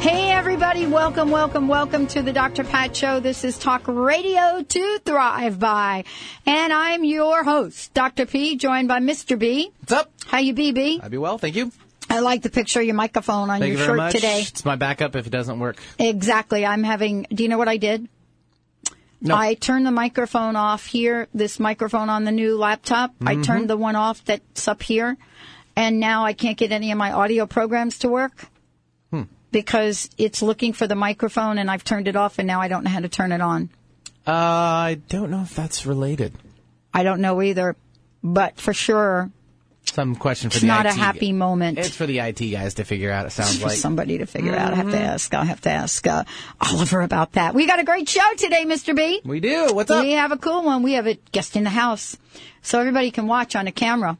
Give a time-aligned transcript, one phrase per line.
[0.00, 2.62] Hey, everybody, welcome, welcome, welcome to the Dr.
[2.64, 3.18] Pat Show.
[3.18, 6.04] This is Talk Radio to Thrive By.
[6.46, 8.24] And I'm your host, Dr.
[8.26, 9.36] P, joined by Mr.
[9.38, 9.70] B.
[9.80, 10.12] What's up?
[10.26, 11.00] How you be, B?
[11.02, 11.72] I be well, thank you.
[12.08, 14.12] I like the picture of your microphone on Thank your you shirt much.
[14.12, 14.42] today.
[14.42, 15.76] It's my backup if it doesn't work.
[15.98, 16.64] Exactly.
[16.64, 18.08] I'm having, do you know what I did?
[19.20, 19.34] No.
[19.34, 23.12] I turned the microphone off here, this microphone on the new laptop.
[23.20, 23.42] I Mm-hmm.
[23.42, 25.16] turned the one off that's up here,
[25.74, 28.46] and now I can't get any of my audio programs to work.
[29.56, 32.84] Because it's looking for the microphone and I've turned it off and now I don't
[32.84, 33.70] know how to turn it on.
[34.26, 36.32] Uh, I don't know if that's related.
[36.92, 37.74] I don't know either,
[38.22, 39.30] but for sure,
[39.84, 41.78] Some question for it's the not a happy moment.
[41.78, 43.24] It's for the IT guys to figure out.
[43.26, 43.78] It sounds for like.
[43.78, 44.74] somebody to figure out.
[44.74, 44.90] I Mm-hmm.
[44.90, 45.34] have to ask.
[45.34, 46.24] I'll have to ask uh,
[46.60, 47.54] Oliver about that.
[47.54, 48.94] We got a great show today, Mr.
[48.94, 49.20] B.
[49.24, 49.72] We do.
[49.72, 50.02] What's up?
[50.04, 50.82] We have a cool one.
[50.82, 52.16] We have a guest in the house.
[52.62, 54.18] So everybody can watch on a camera,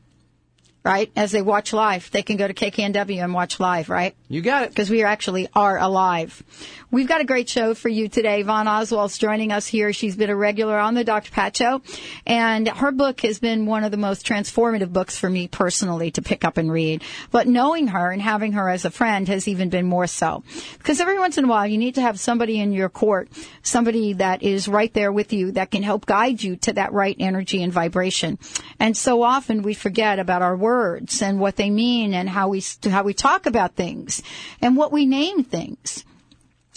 [0.86, 1.10] right?
[1.16, 2.08] As they watch live.
[2.12, 4.14] They can go to KKNW and watch live, right?
[4.28, 4.68] You got it.
[4.68, 6.44] Because we actually are alive.
[6.92, 8.42] We've got a great show for you today.
[8.42, 9.92] Yvonne Oswald's joining us here.
[9.92, 11.32] She's been a regular on the Dr.
[11.32, 11.82] Pat Show.
[12.24, 16.22] And her book has been one of the most transformative books for me personally to
[16.22, 17.02] pick up and read.
[17.32, 20.44] But knowing her and having her as a friend has even been more so.
[20.78, 23.28] Because every once in a while you need to have somebody in your court,
[23.64, 27.16] somebody that is right there with you that can help guide you to that right
[27.18, 28.38] energy and vibration.
[28.78, 32.62] And so often we forget about our words and what they mean and how we,
[32.84, 34.22] how we talk about things
[34.60, 36.04] and what we name things.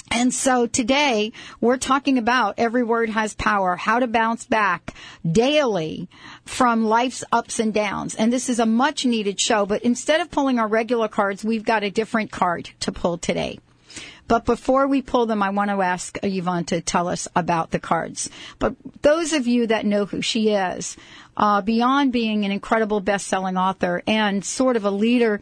[0.09, 4.93] And so today we're talking about every word has power, how to bounce back
[5.29, 6.07] daily
[6.45, 8.15] from life's ups and downs.
[8.15, 11.65] And this is a much needed show, but instead of pulling our regular cards, we've
[11.65, 13.59] got a different card to pull today.
[14.29, 17.79] But before we pull them, I want to ask Yvonne to tell us about the
[17.79, 18.29] cards.
[18.59, 20.95] But those of you that know who she is,
[21.39, 25.39] uh, beyond being an incredible best-selling author and sort of a leader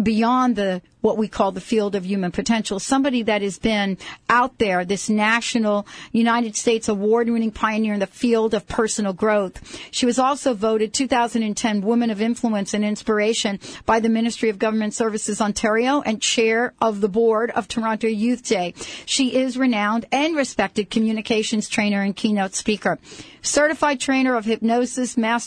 [0.00, 3.96] beyond the what we call the field of human potential, somebody that has been
[4.28, 9.80] out there, this national United States award-winning pioneer in the field of personal growth.
[9.90, 14.92] She was also voted 2010 Woman of Influence and Inspiration by the Ministry of Government
[14.92, 18.74] Services Ontario and chair of the board of Toronto Youth Day.
[19.06, 22.98] She is renowned and respected communications trainer and keynote speaker.
[23.42, 25.39] Certified trainer of hypnosis, master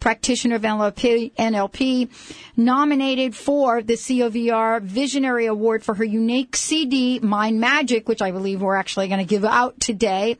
[0.00, 2.08] practitioner of NLP, NLP
[2.56, 8.60] nominated for the COVR Visionary Award for her unique CD, Mind Magic, which I believe
[8.60, 10.36] we're actually going to give out today.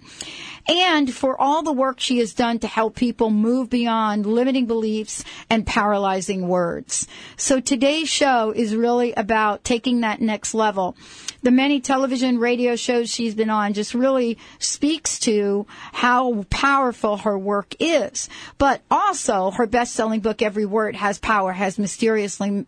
[0.69, 5.25] And for all the work she has done to help people move beyond limiting beliefs
[5.49, 7.09] and paralyzing words.
[7.39, 10.95] So today's show is really about taking that next level.
[11.43, 17.39] The many television, radio shows she's been on just really speaks to how powerful her
[17.39, 18.29] work is.
[18.59, 22.67] But also her best-selling book, Every Word Has Power, has mysteriously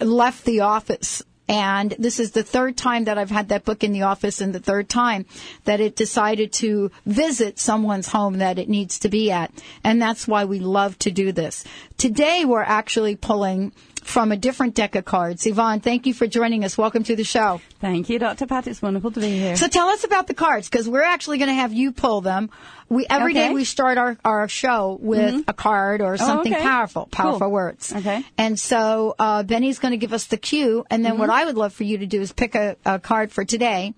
[0.00, 1.22] left the office.
[1.48, 4.54] And this is the third time that I've had that book in the office and
[4.54, 5.26] the third time
[5.64, 9.52] that it decided to visit someone's home that it needs to be at.
[9.82, 11.64] And that's why we love to do this.
[11.98, 15.46] Today we're actually pulling from a different deck of cards.
[15.46, 16.76] Yvonne, thank you for joining us.
[16.76, 17.60] Welcome to the show.
[17.80, 18.46] Thank you, Dr.
[18.46, 18.66] Pat.
[18.66, 19.56] It's wonderful to be here.
[19.56, 22.50] So tell us about the cards because we're actually going to have you pull them.
[22.88, 23.54] We every day Okay.
[23.54, 26.62] we start our, our show with a card or something okay.
[26.62, 27.50] powerful, powerful Cool.
[27.50, 27.92] words.
[27.94, 28.22] Okay.
[28.36, 31.56] And so uh, Benny's going to give us the cue, and then what I would
[31.56, 33.94] love for you to do is pick a, a card for today,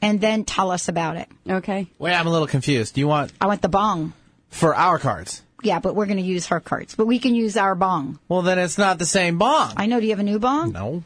[0.00, 1.28] and then tell us about it.
[1.48, 1.88] Okay.
[1.98, 2.94] Wait, I'm a little confused.
[2.94, 4.12] Do you want I want the bong.
[4.50, 5.42] for our cards?
[5.62, 8.18] Yeah, but we're going to use her cards, but we can use our bong.
[8.28, 9.72] Well, then it's not the same bong.
[9.76, 9.98] I know.
[10.00, 10.72] Do you have a new bong?
[10.72, 11.02] no.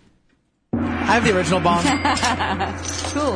[0.72, 1.82] I have the original bong.
[3.10, 3.34] Cool.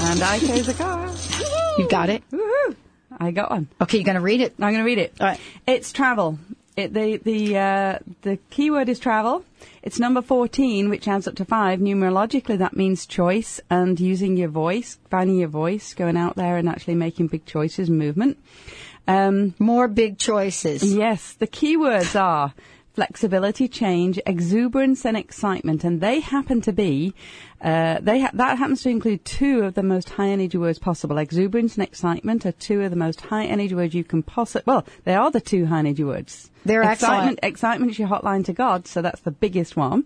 [0.00, 1.10] and I chose a card.
[1.78, 2.22] You got it.
[2.30, 2.76] Woohoo!
[3.18, 3.66] I got one.
[3.80, 4.52] Okay, you're going to read it.
[4.58, 5.14] I'm going to read it.
[5.18, 5.40] All right.
[5.66, 6.38] It's travel.
[6.76, 9.42] It, the the uh, the keyword is travel.
[9.82, 11.78] It's number 14, which adds up to five.
[11.80, 16.68] Numerologically, that means choice and using your voice, finding your voice, going out there and
[16.68, 18.36] actually making big choices, movement.
[19.08, 20.94] Um, More big choices.
[20.94, 22.54] Yes, the keywords are
[22.94, 27.14] flexibility, change, exuberance, and excitement, and they happen to be
[27.60, 31.18] uh, they ha- that happens to include two of the most high energy words possible.
[31.18, 34.64] Exuberance and excitement are two of the most high energy words you can possibly.
[34.66, 36.50] Well, they are the two high energy words.
[36.64, 37.38] They're excitement.
[37.42, 37.52] excellent.
[37.52, 40.04] Excitement is your hotline to God, so that's the biggest one.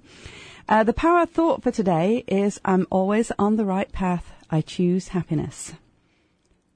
[0.68, 4.32] Uh, the power of thought for today is I'm always on the right path.
[4.50, 5.72] I choose happiness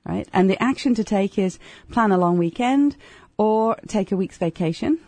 [0.05, 0.29] right?
[0.33, 1.59] And the action to take is
[1.91, 2.97] plan a long weekend
[3.37, 4.99] or take a week's vacation.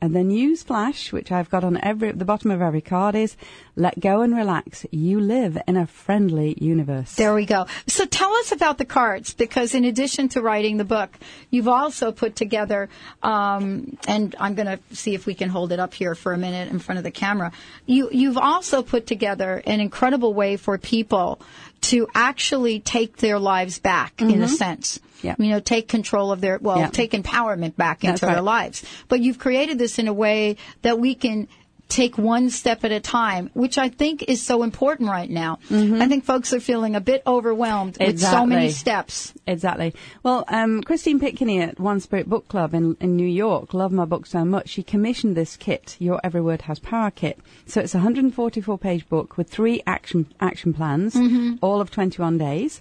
[0.00, 3.36] And then use Flash, which I've got on every the bottom of every card is
[3.76, 4.86] let go and relax.
[4.90, 7.14] You live in a friendly universe.
[7.14, 7.66] There we go.
[7.86, 11.10] So tell us about the cards, because in addition to writing the book,
[11.50, 12.88] you've also put together,
[13.22, 16.38] um, and I'm going to see if we can hold it up here for a
[16.38, 17.52] minute in front of the camera.
[17.84, 21.40] You, you've also put together an incredible way for people
[21.82, 24.98] to actually take their lives back, in a sense.
[24.98, 25.26] Mm-hmm.
[25.26, 25.34] Yeah.
[25.38, 26.88] You know, take control of their, well, Yeah.
[26.88, 28.84] take empowerment back into That's their lives.
[29.08, 31.48] But you've created this in a way that we can
[31.88, 35.58] take one step at a time, which I think is so important right now.
[35.70, 38.72] I think folks are feeling a bit overwhelmed with so many Mm-hmm.
[38.72, 39.32] Steps.
[39.46, 39.94] Exactly.
[40.24, 44.04] Well, um, Christine Pitkinney at One Spirit Book Club in, in New York love my
[44.04, 47.38] book so much, she commissioned this kit, Your Every Word Has Power kit.
[47.66, 51.54] So it's a 144 page book with three action action plans, Mm-hmm.
[51.62, 52.80] all of 21 days,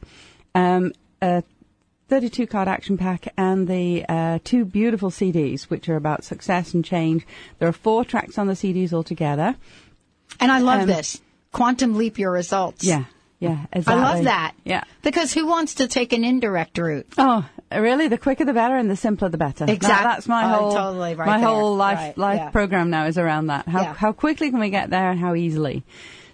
[0.55, 1.43] um, a
[2.07, 6.85] 32 card action pack, and the uh, two beautiful CDs, which are about success and
[6.85, 7.25] change.
[7.59, 9.55] There are four tracks on the CDs altogether.
[10.39, 11.21] And I love Um, this.
[11.51, 12.83] Quantum leap your results.
[12.83, 13.05] Yeah,
[13.39, 14.03] yeah, exactly.
[14.03, 14.53] I love that.
[14.65, 14.83] Yeah.
[15.01, 17.07] Because who wants to take an indirect route?
[17.17, 18.07] Oh, really?
[18.09, 19.63] The quicker the better, and the simpler the better.
[19.63, 19.75] Exactly.
[19.75, 21.47] Exact- that's my Oh, whole totally right my there.
[21.47, 22.49] whole life Right, life yeah.
[22.49, 23.67] program now is around that.
[23.67, 23.93] How Yeah.
[23.93, 25.83] how quickly can we get there, and how easily?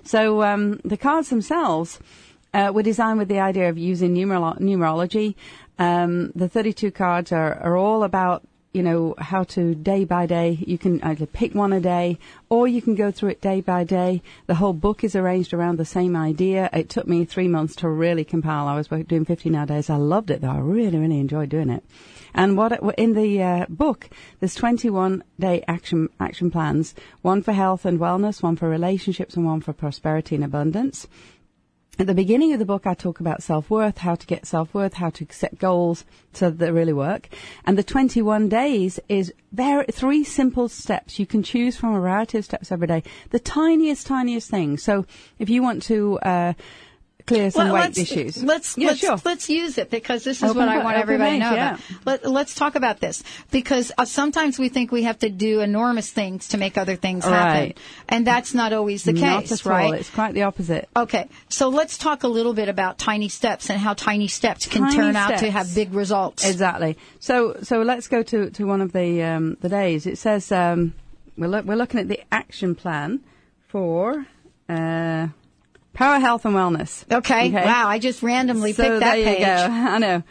[0.04, 2.00] So um, the cards themselves
[2.56, 5.36] uh, were designed with the idea of using numerolo- numerology.
[5.80, 10.58] Um, the 32 cards are, are all about you know how to day by day.
[10.66, 12.18] You can either pick one a day,
[12.50, 14.22] or you can go through it day by day.
[14.48, 16.70] The whole book is arranged around the same idea.
[16.72, 18.68] It took me three months to really compile.
[18.68, 19.90] I was doing 15 hour days.
[19.90, 20.52] I loved it though.
[20.52, 21.84] I really, really enjoyed doing it.
[22.34, 24.10] And what in the uh, book,
[24.40, 26.96] there's 21 day action action plans.
[27.22, 31.08] One for health and wellness, one for relationships, and one for prosperity and abundance.
[32.02, 35.12] At the beginning of the book, I talk about self-worth, how to get self-worth, how
[35.12, 36.04] to set goals
[36.34, 37.30] so that they really work.
[37.64, 41.20] And the 21 days is very, three simple steps.
[41.20, 43.04] You can choose from a variety of steps every day.
[43.30, 44.80] The tiniest, tiniest thing.
[44.80, 45.06] So
[45.38, 46.54] if you want to, uh,
[47.26, 48.44] clear some Well, weight let's, issues.
[48.44, 49.18] Let's yeah, let's, sure.
[49.24, 51.74] let's use it because this is Open what I want everybody to know yeah.
[51.74, 52.06] about.
[52.06, 56.10] Let, let's talk about this because uh, sometimes we think we have to do enormous
[56.10, 57.74] things to make other things happen,
[58.10, 59.86] and that's not always the Not case, at right?
[59.86, 59.94] all.
[59.94, 60.90] It's quite the opposite.
[60.96, 64.84] Okay, so let's talk a little bit about tiny steps and how tiny steps can
[64.84, 66.46] Tiny turn out to have big results.
[66.46, 66.98] Exactly.
[67.20, 70.06] So so let's go to, to one of the um, the days.
[70.06, 70.94] It says um,
[71.38, 73.22] we're look, we're looking at the action plan
[73.68, 74.26] for
[74.70, 75.28] uh,
[75.94, 77.04] power, health, and wellness.
[77.12, 77.50] Okay.
[77.52, 79.40] Wow, I just randomly so picked that there page.
[79.40, 79.54] you go.
[79.96, 80.24] I know.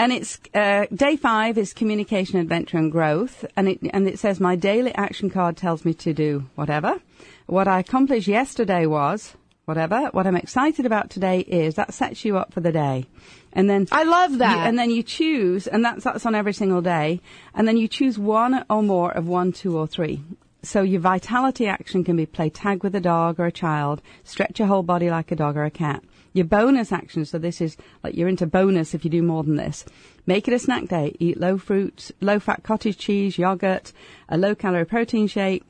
[0.00, 3.44] And it's uh, day five is communication, adventure, and growth.
[3.56, 7.00] And it and it says my daily action card tells me to do whatever.
[7.46, 10.06] What I accomplished yesterday was whatever.
[10.12, 13.06] What I'm excited about today is that sets you up for the day.
[13.52, 14.68] And then I love you- that.
[14.68, 17.20] and then you choose, and that's that's on every single day.
[17.52, 20.22] And then you choose one or more of one, two, or three.
[20.62, 24.58] So your vitality action can be play tag with a dog or a child, stretch
[24.58, 26.02] your whole body like a dog or a cat.
[26.32, 29.56] Your bonus action, so this is like you're into bonus if you do more than
[29.56, 29.84] this.
[30.26, 31.14] Make it a snack day.
[31.20, 33.92] Eat low fruit, low fat cottage cheese, yogurt,
[34.28, 35.62] a low calorie protein shake,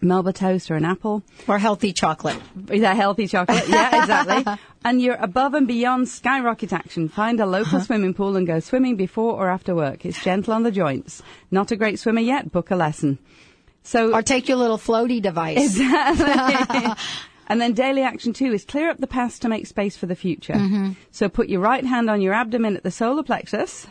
[0.00, 1.22] Melba toast or an apple.
[1.46, 2.38] or healthy chocolate.
[2.70, 3.68] Is that healthy chocolate?
[3.68, 4.52] Yeah, exactly.
[4.84, 7.08] and you're above and beyond skyrocket action.
[7.08, 7.84] Find a local Uh-huh.
[7.86, 10.04] swimming pool and go swimming before or after work.
[10.04, 11.22] It's gentle on the joints.
[11.52, 12.50] Not a great swimmer yet?
[12.50, 13.18] Book a lesson.
[13.82, 15.58] So Or take your little floaty device.
[15.58, 16.92] Exactly.
[17.48, 20.16] and then daily action two is clear up the past to make space for the
[20.16, 20.54] future.
[20.54, 20.92] Mm-hmm.
[21.10, 23.86] So put your right hand on your abdomen at the solar plexus.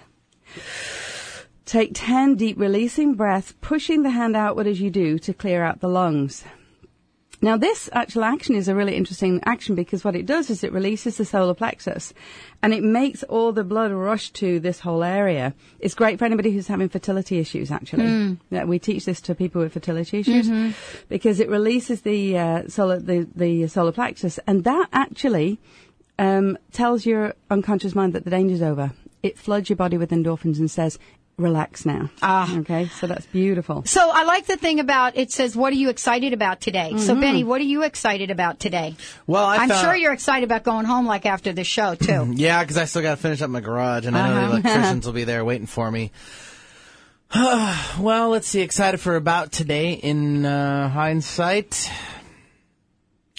[1.65, 5.79] Take 10 deep releasing breaths, pushing the hand outward as you do to clear out
[5.79, 6.43] the lungs.
[7.43, 10.71] Now this actual action is a really interesting action because what it does is it
[10.71, 12.13] releases the solar plexus
[12.61, 15.55] and it makes all the blood rush to this whole area.
[15.79, 18.03] It's great for anybody who's having fertility issues actually.
[18.51, 20.75] Yeah, we teach this to people with fertility issues
[21.09, 25.59] because it releases the, uh, solar, the, the solar plexus and that actually
[26.19, 28.91] um, tells your unconscious mind that the danger's over.
[29.23, 30.99] It floods your body with endorphins and says,
[31.41, 32.09] relax now.
[32.21, 32.57] Ah.
[32.59, 33.83] Okay, so that's beautiful.
[33.85, 37.11] So I like the thing about it says, "What are you excited about today?" So
[37.13, 37.21] Mm-hmm.
[37.21, 38.95] Benny, what are you excited about today?
[39.27, 42.31] Well, I I'm found- sure you're excited about going home like after the show too.
[42.35, 44.47] Yeah, because I still got to finish up my garage, and I know Uh-huh.
[44.47, 46.11] the electricians will be there waiting for me.
[47.35, 48.61] well, let's see.
[48.61, 51.89] Excited for about today in uh, hindsight.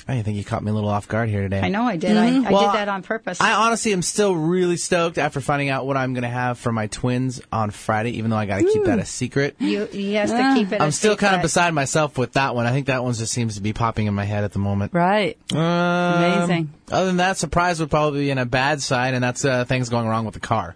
[0.08, 1.60] I think you caught me a little off guard here today.
[1.60, 2.16] I know I did.
[2.16, 3.40] I, I Well, did that on purpose.
[3.40, 6.72] I honestly am still really stoked after finding out what I'm going to have for
[6.72, 9.54] my twins on Friday, even though I got to keep that a secret.
[9.60, 10.80] you he has to keep it.
[10.80, 12.66] I'm still kind of beside myself with that one.
[12.66, 14.92] I think that one just seems to be popping in my head at the moment.
[14.92, 15.38] Right.
[15.52, 16.72] Um, Amazing.
[16.90, 19.88] Other than that, surprise would probably be in a bad side, and that's uh, things
[19.88, 20.74] going wrong with the car.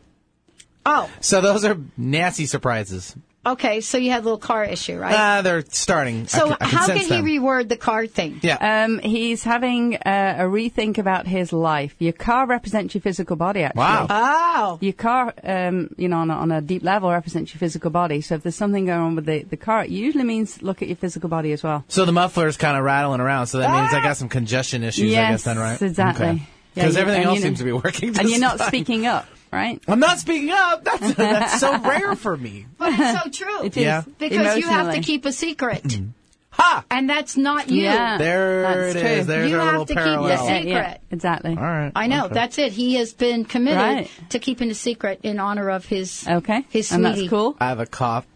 [0.88, 3.16] Oh, So those are nasty surprises.
[3.52, 3.80] Okay.
[3.80, 5.14] So you had a little car issue, right?
[5.14, 6.22] Ah, they're starting.
[6.22, 7.26] I so can- I can how sense can them.
[7.26, 8.40] he reword the car thing?
[8.42, 8.84] Yeah.
[8.84, 11.94] Um, he's having uh, a rethink about his life.
[11.98, 13.80] Your car represents your physical body, actually.
[13.80, 14.06] Wow.
[14.10, 17.90] Oh, Your car, um, you know, on a, on a deep level represents your physical
[17.90, 18.20] body.
[18.20, 20.88] So if there's something going on with the, the car, it usually means look at
[20.88, 21.84] your physical body as well.
[21.88, 23.46] so the muffler is kind of rattling around.
[23.48, 25.12] So that means I got some congestion issues.
[25.12, 25.80] I guess then, right?
[25.80, 26.26] exactly.
[26.26, 26.42] Yeah,
[26.74, 28.18] Because you- everything else you- seems to be working.
[28.18, 28.68] And you're not fine.
[28.68, 29.80] speaking up, right?
[29.88, 30.84] I'm not speaking up.
[30.84, 32.66] That's that's so rare for me.
[32.78, 33.64] but it's so true.
[33.64, 33.82] It is.
[33.82, 34.02] Yeah.
[34.18, 36.10] Because you have to keep a secret, mm.
[36.50, 36.84] Ha!
[36.90, 37.82] and that's not you.
[37.82, 38.16] Yeah.
[38.16, 39.08] There That's it true.
[39.10, 39.26] is.
[39.26, 40.66] There's You our have little to keep the secret.
[40.68, 41.50] yeah, exactly.
[41.50, 41.92] All right.
[41.94, 42.24] I know.
[42.26, 42.34] Okay.
[42.34, 42.72] That's it.
[42.72, 44.10] He has been committed Right.
[44.30, 46.64] to keeping a secret in honor of his Okay.
[46.70, 47.56] his and that's cool.
[47.60, 48.26] I have a cough.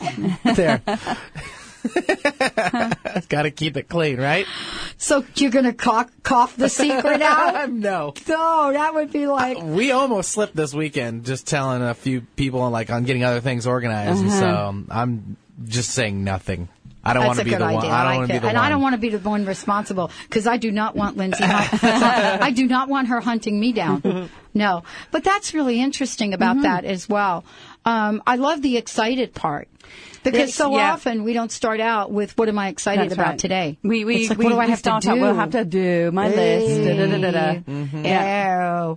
[0.44, 0.82] there.
[3.28, 4.46] Got to keep it clean, right?
[4.98, 7.70] So you're gonna cough, cough the secret out?
[7.70, 8.14] no.
[8.28, 12.68] No, that would be like We almost slipped this weekend just telling a few people
[12.70, 14.20] like on getting other things organized.
[14.22, 16.68] And so um, I'm just saying nothing.
[17.04, 17.78] I don't want to be the idea.
[17.78, 17.86] one.
[17.90, 18.64] I don't want to be the and one.
[18.64, 21.42] I don't want to be the one responsible because I do not want Lindsay.
[21.44, 24.30] I do not want her hunting me down.
[24.54, 26.62] no, but that's really interesting about Mm-hmm.
[26.62, 27.44] that as well.
[27.84, 29.68] Um, I love the excited part
[30.22, 30.92] because so yeah.
[30.92, 33.38] often we don't start out with what am I excited That's about right.
[33.38, 33.78] today.
[33.82, 35.10] We we It's like, we, what do I have to do?
[35.10, 36.84] out, We'll have to do my list.
[36.84, 37.60] Da, da, da, da.
[37.60, 38.04] Mm-hmm.
[38.04, 38.94] Yeah.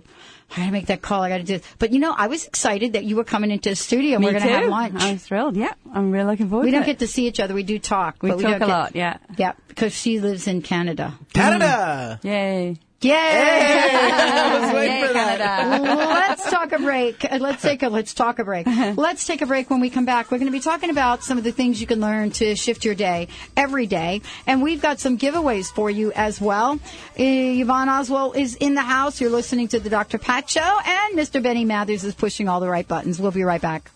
[0.48, 1.22] I gotta make that call.
[1.22, 1.66] I gotta do this.
[1.80, 4.26] But you know, I was excited that you were coming into the studio and Me
[4.28, 4.52] we're gonna too.
[4.52, 4.94] have lunch.
[4.98, 5.56] I'm thrilled.
[5.56, 6.86] Yeah, I'm really looking forward we don't it.
[6.86, 7.52] get to see each other.
[7.54, 8.18] We do talk.
[8.22, 8.94] We talk don't a get- lot.
[8.94, 9.16] Yeah.
[9.36, 11.14] Yeah, because she lives in Canada.
[11.34, 12.18] Canada.
[12.22, 12.78] Yay.
[13.02, 13.12] Yay!
[13.14, 15.12] I was waiting Yay.
[15.12, 15.82] Canada.
[16.08, 17.22] let's talk a break.
[17.30, 18.66] Uh, Let's take a let's talk a break.
[18.66, 19.68] Let's take a break.
[19.68, 21.86] When we come back, we're going to be talking about some of the things you
[21.86, 26.10] can learn to shift your day every day, and we've got some giveaways for you
[26.12, 26.80] as well.
[27.18, 29.20] Uh, Yvonne Oswald is in the house.
[29.20, 30.16] You're listening to the Dr.
[30.16, 31.42] Pat Show, and Mr.
[31.42, 33.20] Benny Mathers is pushing all the right buttons.
[33.20, 33.90] We'll be right back.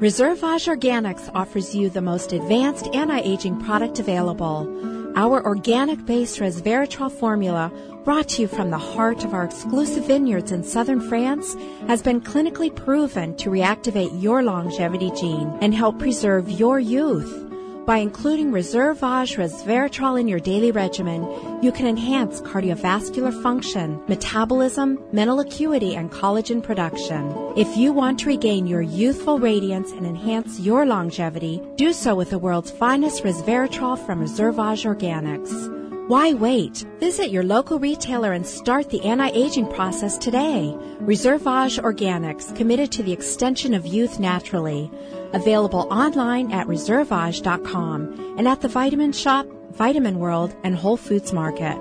[0.00, 5.12] Reservage Organics offers you the most advanced anti-aging product available.
[5.16, 7.72] Our organic-based resveratrol formula,
[8.04, 11.56] brought to you from the heart of our exclusive vineyards in southern France,
[11.88, 17.47] has been clinically proven to reactivate your longevity gene and help preserve your youth.
[17.88, 21.22] By including Reservage resveratrol in your daily regimen,
[21.62, 27.34] you can enhance cardiovascular function, metabolism, mental acuity, and collagen production.
[27.56, 32.28] If you want to regain your youthful radiance and enhance your longevity, do so with
[32.28, 36.08] the world's finest resveratrol from Reservage Organics.
[36.08, 36.84] Why wait?
[37.00, 40.74] Visit your local retailer and start the anti-aging process today.
[41.00, 44.90] Reservage Organics, committed to the extension of youth naturally.
[45.32, 51.78] Available online at reservage.com and at the Vitamin Shop, Vitamin World, and Whole Foods Market.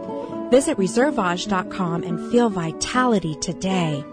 [0.52, 4.04] Visit reservage.com and feel vitality today.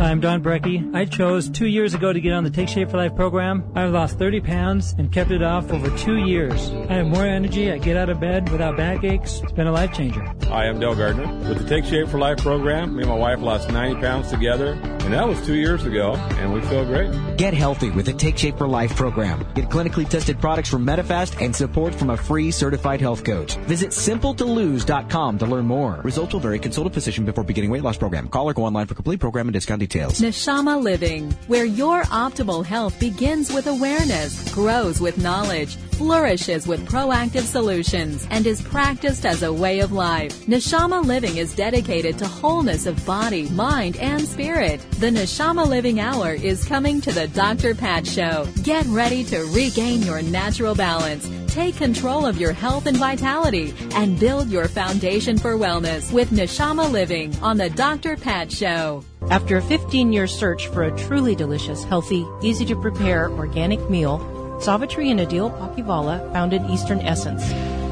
[0.00, 0.94] I'm Don Brecky.
[0.94, 3.70] I chose two years ago to get on the Take Shape for Life program.
[3.74, 6.70] I've lost 30 pounds and kept it off over two years.
[6.88, 7.70] I have more energy.
[7.70, 9.42] I get out of bed without backaches.
[9.42, 10.24] It's been a life changer.
[10.44, 11.26] Hi, I'm Dale Gardner.
[11.46, 14.72] With the Take Shape for Life program, me and my wife lost 90 pounds together,
[14.72, 17.36] and that was two years ago, and we feel great.
[17.36, 19.46] Get healthy with the Take Shape for Life program.
[19.54, 23.56] Get clinically tested products from Medifast and support from a free certified health coach.
[23.66, 26.00] Visit simpletolose.com to learn more.
[26.02, 26.58] Results will vary.
[26.58, 28.28] Consult a physician before beginning weight loss program.
[28.28, 29.89] Call or go online for complete program and discount details.
[29.90, 37.42] Neshama Living, where your optimal health begins with awareness, grows with knowledge, flourishes with proactive
[37.42, 40.46] solutions, and is practiced as a way of life.
[40.46, 44.80] Neshama Living is dedicated to wholeness of body, mind, and spirit.
[45.00, 47.74] The Neshama Living Hour is coming to the Dr.
[47.74, 48.46] Pat Show.
[48.62, 51.28] Get ready to regain your natural balance.
[51.50, 56.88] Take control of your health and vitality and build your foundation for wellness with Neshama
[56.88, 58.16] Living on the Dr.
[58.16, 59.02] Pat Show.
[59.30, 64.20] After a 15 year search for a truly delicious, healthy, easy to prepare organic meal,
[64.60, 67.42] Savitri and Adil Palkhivala founded Eastern Essence.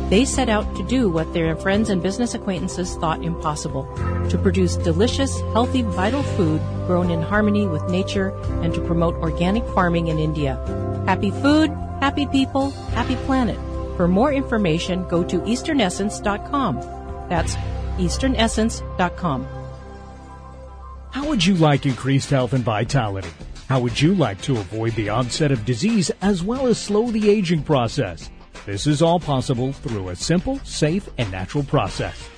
[0.08, 3.92] They set out to do what their friends and business acquaintances thought impossible
[4.30, 8.28] to produce delicious, healthy, vital food grown in harmony with nature
[8.62, 10.54] and to promote organic farming in India.
[11.06, 13.58] Happy food, happy people, happy planet.
[13.96, 17.28] For more information, go to easternessence.com.
[17.28, 17.56] That's
[17.98, 19.46] easternessence.com.
[21.10, 23.30] How would you like increased health and vitality?
[23.68, 27.28] How would you like to avoid the onset of disease as well as slow the
[27.28, 28.30] aging process?
[28.66, 32.37] This is all possible through a simple, safe, and natural process.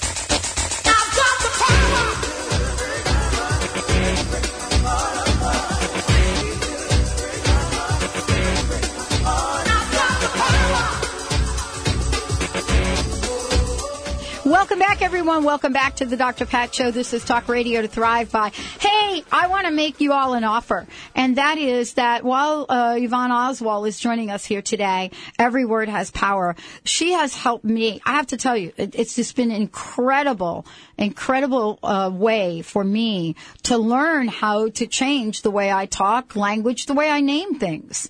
[14.71, 15.43] Welcome back, everyone.
[15.43, 16.45] Welcome back to the Dr.
[16.45, 16.91] Pat Show.
[16.91, 18.51] This is Talk Radio to Thrive by.
[18.79, 22.95] Hey, I want to make you all an offer, and that is that while uh,
[22.97, 26.55] Yvonne Oswald is joining us here today, every word has power.
[26.85, 27.99] She has helped me.
[28.05, 30.65] I have to tell you, it, it's just been incredible,
[30.97, 36.85] incredible uh, way for me to learn how to change the way I talk, language,
[36.85, 38.07] the way I name things,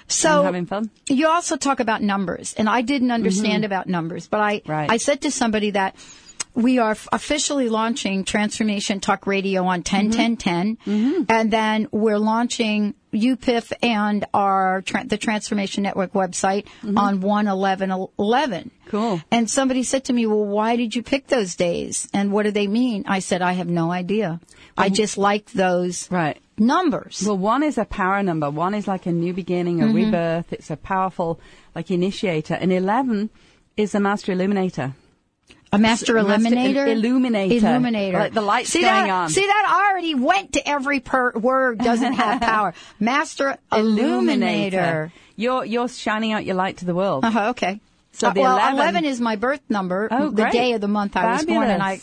[0.08, 0.90] So I'm having fun.
[1.08, 3.66] You also talk about numbers, and I didn't understand mm-hmm.
[3.66, 4.90] about numbers, but I right.
[4.90, 5.96] I said to somebody that
[6.56, 10.18] we are officially launching Transformation Talk Radio on 10 mm-hmm.
[10.18, 10.78] 10 10.
[10.78, 11.24] Mm-hmm.
[11.30, 16.98] And then we're launching UPIF and our tra- the Transformation Network website mm-hmm.
[16.98, 18.72] on 1 11 11.
[18.88, 19.22] Cool.
[19.32, 22.08] And somebody said to me, Well, why did you pick those days?
[22.14, 23.06] And what do they mean?
[23.08, 24.40] I said, I have no idea.
[24.78, 26.10] I just like those.
[26.10, 27.24] Right numbers.
[27.26, 28.50] Well, one is a power number.
[28.50, 29.96] One is like a new beginning, a mm-hmm.
[29.96, 30.54] rebirth.
[30.54, 31.40] It's a powerful,
[31.74, 32.54] like, initiator.
[32.54, 33.30] And 11
[33.78, 34.94] is a master illuminator.
[35.72, 36.16] A master?
[36.16, 36.88] Master illuminator.
[36.88, 38.18] Illuminator.
[38.18, 39.30] Like the lights see going that, on.
[39.30, 42.74] See that already went to every per word doesn't have power.
[43.00, 45.12] Master illuminator.
[45.36, 47.24] You're, you're shining out your light to the world.
[47.24, 47.80] Uh-huh, okay.
[48.12, 50.52] So uh, well, 11, 11, is my birth number, oh, great.
[50.52, 51.46] the day of the month I Fabulous.
[51.46, 52.02] was born, and I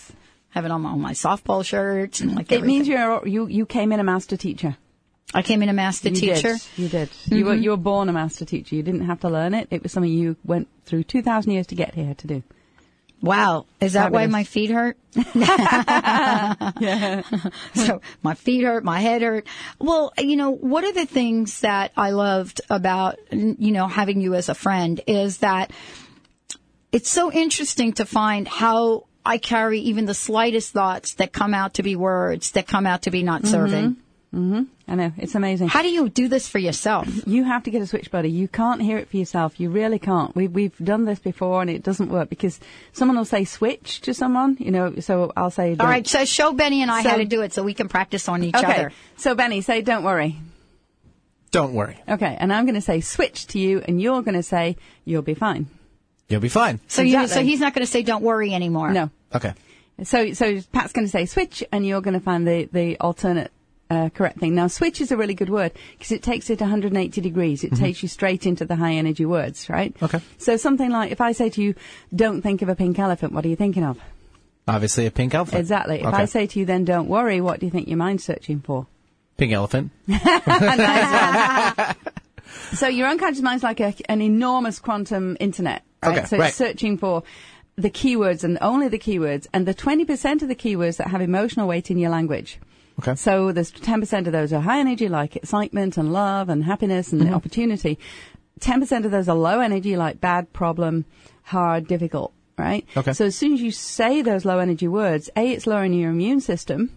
[0.50, 2.68] have it on my, on my softball shirts and like It everything.
[2.68, 4.76] means you're, you, you came in a master teacher.
[5.35, 6.52] I came in a master you teacher.
[6.55, 6.62] Did.
[6.76, 7.11] You did.
[7.11, 7.35] Mm-hmm.
[7.35, 8.76] You were you were born a master teacher.
[8.76, 9.66] You didn't have to learn it.
[9.72, 12.42] It was something you went through two thousand years to get here to do.
[13.22, 13.66] Wow.
[13.81, 14.22] Is that Fabulous.
[14.22, 14.96] why my feet hurt?
[15.35, 17.22] yeah.
[17.74, 19.46] so my feet hurt, my head hurt.
[19.79, 24.35] Well, you know, one of the things that I loved about, you know, having you
[24.35, 25.72] as a friend is that
[26.92, 31.74] it's so interesting to find how I carry even the slightest thoughts that come out
[31.74, 33.90] to be words, that come out to be not serving.
[33.90, 34.00] Mm-hmm.
[34.35, 34.62] Mm-hmm.
[34.89, 35.12] I know.
[35.17, 35.69] It's amazing.
[35.69, 37.09] How do you do this for yourself?
[37.27, 38.31] You have to get a switch buddy.
[38.31, 39.59] You can't hear it for yourself.
[39.59, 40.35] You really can't.
[40.37, 42.61] We, we've done this before and it doesn't work because
[42.93, 45.77] someone will say switch to someone, you know, so I'll say.
[45.79, 46.07] All right.
[46.07, 48.43] So show Benny and I So- how to do it so we can practice on
[48.43, 48.65] each Okay.
[48.67, 48.93] other.
[49.17, 50.37] So Benny, say don't worry.
[51.51, 51.97] Don't worry.
[52.09, 52.37] Okay.
[52.39, 55.35] And I'm going to say switch to you and you're going to say you'll be
[55.35, 55.67] fine.
[56.29, 56.81] You'll be fine.
[56.89, 58.91] So you, so he's not going to say don't worry anymore.
[58.93, 59.11] No.
[59.35, 59.55] Okay.
[60.03, 63.51] So, so Pat's going to say switch, and you're going to find the the alternate
[63.90, 64.55] uh, correct thing.
[64.55, 67.64] Now, switch is a really good word because it takes it 180 degrees.
[67.64, 69.94] It takes you straight into the high energy words, right?
[70.03, 70.20] Okay.
[70.38, 71.75] So something like if I say to you,
[72.14, 73.99] "Don't think of a pink elephant," what are you thinking of?
[74.68, 75.61] Obviously, a pink elephant.
[75.61, 76.01] Exactly.
[76.01, 76.16] If Okay.
[76.16, 78.87] I say to you, "Then don't worry," what do you think your mind's searching for?
[79.37, 79.90] pink elephant.
[80.07, 81.94] nice
[82.75, 86.18] so your unconscious mind's like a, an enormous quantum internet, right?
[86.18, 86.49] Okay, so right.
[86.49, 87.22] it's searching for
[87.77, 91.68] the keywords and only the keywords and the 20% of the keywords that have emotional
[91.68, 92.59] weight in your language.
[93.01, 93.15] Okay.
[93.15, 97.23] So there's 10% of those are high energy like excitement and love and happiness and
[97.23, 97.35] Mm-hmm.
[97.35, 97.99] opportunity.
[98.61, 101.05] 10% of those are low energy like bad, problem,
[101.43, 102.87] hard, difficult, right?
[102.97, 103.13] Okay.
[103.13, 106.41] So as soon as you say those low energy words, A, it's lowering your immune
[106.41, 106.97] system.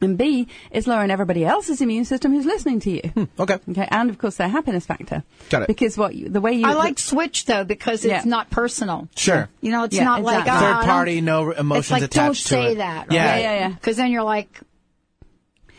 [0.00, 3.28] And B, it's lowering everybody else's immune system who's listening to you.
[3.38, 3.58] okay.
[3.70, 3.88] Okay.
[3.88, 5.22] And of course, their happiness factor.
[5.48, 5.68] Got it.
[5.68, 8.22] Because what you, the way you I like Switch though because it's Yeah.
[8.28, 9.08] not personal.
[9.16, 9.48] Sure.
[9.60, 10.66] You know, it's Yeah, not like exactly.
[10.66, 12.78] oh, Third party, no emotions it's like, attached don't to say it.
[12.78, 13.06] that.
[13.08, 13.14] Right?
[13.14, 13.36] Yeah.
[13.38, 13.68] Yeah, yeah.
[13.68, 14.60] Because then you're like,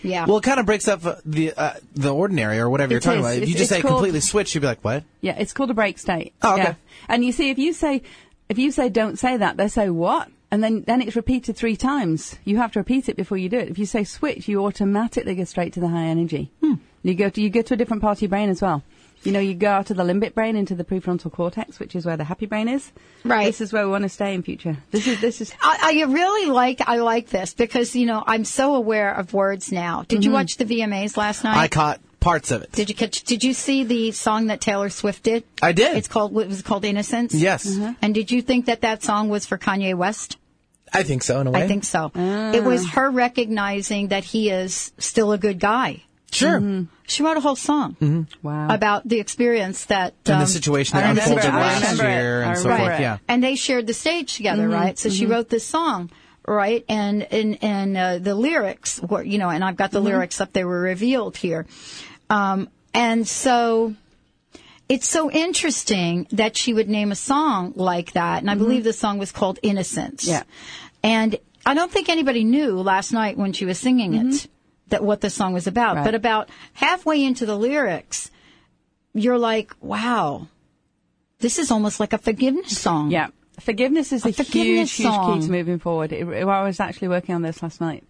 [0.05, 0.25] yeah.
[0.25, 3.19] Well, it kind of breaks up uh, the uh, the ordinary or whatever you're talking
[3.19, 3.25] is.
[3.25, 3.31] about.
[3.37, 5.03] If It's- you just say called- completely switch, you'd be like, what?
[5.21, 6.33] Yeah, it's called a break state.
[6.41, 6.63] Oh, okay.
[6.63, 6.73] Yeah.
[7.09, 8.01] And you see, if you say,
[8.49, 10.29] if you say don't say that, they say what?
[10.51, 12.35] And then, then it's repeated three times.
[12.45, 13.67] You have to repeat it before you do it.
[13.69, 16.51] If you say switch, you automatically go straight to the high energy.
[16.61, 16.75] Hmm.
[17.03, 18.83] You go to, you go to a different part of your brain as well.
[19.25, 22.05] You know, you go out of the limbic brain into the prefrontal cortex, which is
[22.05, 22.91] where the happy brain is.
[23.23, 23.45] Right.
[23.45, 24.77] This is where we want to stay in future.
[24.91, 28.45] This is, this is, I, I really like I like this because you know I'm
[28.45, 30.03] so aware of words now.
[30.03, 30.35] Did you mm-hmm.
[30.35, 31.57] watch the VMAs last night?
[31.57, 32.71] I caught parts of it.
[32.71, 33.23] Did you catch?
[33.23, 35.43] Did you see the song that Taylor Swift did?
[35.61, 35.97] I did.
[35.97, 36.37] It's called.
[36.37, 37.33] It was called Innocence.
[37.33, 37.65] Yes.
[37.65, 37.93] Mm-hmm.
[38.01, 40.37] And did you think that that song was for Kanye West?
[40.93, 41.63] I think so, in a way.
[41.63, 42.11] I think so.
[42.15, 42.51] Ah.
[42.53, 46.03] It was her recognizing that he is still a good guy.
[46.35, 46.85] Sure.
[47.07, 48.67] She wrote a whole song wow.
[48.69, 51.53] about the experience that And um, the situation that unfolded it.
[51.53, 52.99] Last year and so remember forth.
[52.99, 53.03] it.
[53.03, 53.17] Yeah.
[53.27, 54.73] and they shared the stage together, Mm-hmm.
[54.73, 54.97] right?
[54.99, 56.09] So she wrote this song,
[56.47, 56.83] right?
[56.89, 60.07] And and and uh, the lyrics were, you know, and I've got the Mm-hmm.
[60.07, 60.51] lyrics up.
[60.53, 61.65] They were revealed here,
[62.29, 63.93] um, and so.
[64.87, 68.93] It's so interesting that she would name a song like that, and I believe the
[68.93, 70.31] song was called "Innocence." Mm-hmm.
[70.31, 70.43] Yeah.
[71.01, 74.47] and I don't think anybody knew last night when she was singing it
[74.89, 75.89] that what the song was about.
[75.89, 75.97] Mm-hmm.
[75.99, 76.05] Right.
[76.05, 78.31] But about halfway into the lyrics,
[79.13, 80.47] you're like, "Wow,
[81.39, 83.27] this is almost like a forgiveness song." Yeah.
[83.59, 86.11] Forgiveness is A a, forgiveness huge, huge key to moving forward.
[86.11, 88.03] It, it- I was actually working on this last night.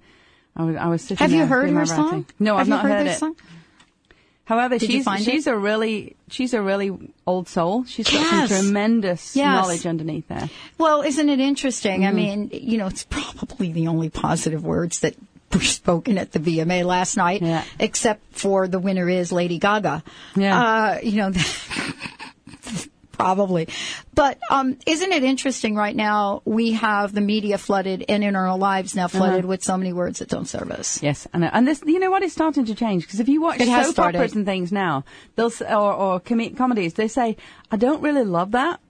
[0.55, 2.25] I was, I was sitting Have you heard her song?
[2.39, 3.19] No, Have I've not heard, this it.
[3.19, 3.35] song?
[4.45, 5.53] However, Did she's she's it?
[5.53, 6.91] a really she's a really
[7.27, 7.83] old soul.
[7.85, 8.49] She's got Yes.
[8.49, 9.45] some tremendous Yes.
[9.45, 10.49] knowledge underneath there.
[10.77, 12.01] Well, isn't it interesting?
[12.01, 12.07] Mm-hmm.
[12.07, 15.15] I mean, you know, it's probably the only positive words that
[15.61, 17.63] spoken at the VMA last night, Yeah.
[17.79, 20.03] except for the winner is Lady Gaga.
[20.35, 20.59] Yeah.
[20.61, 21.31] Uh, you know,
[23.11, 23.67] probably.
[24.13, 26.41] But um, isn't it interesting right now?
[26.43, 29.47] We have the media flooded and in our lives now flooded Uh-huh.
[29.47, 31.01] with so many words that don't serve us.
[31.01, 31.49] Yes, I know.
[31.53, 34.17] And this, you know what, it's starting to change because if you watch soap started.
[34.17, 35.05] operas and things now,
[35.35, 37.37] they'll or, or com- comedies, they say,
[37.71, 38.81] "I don't really love that,"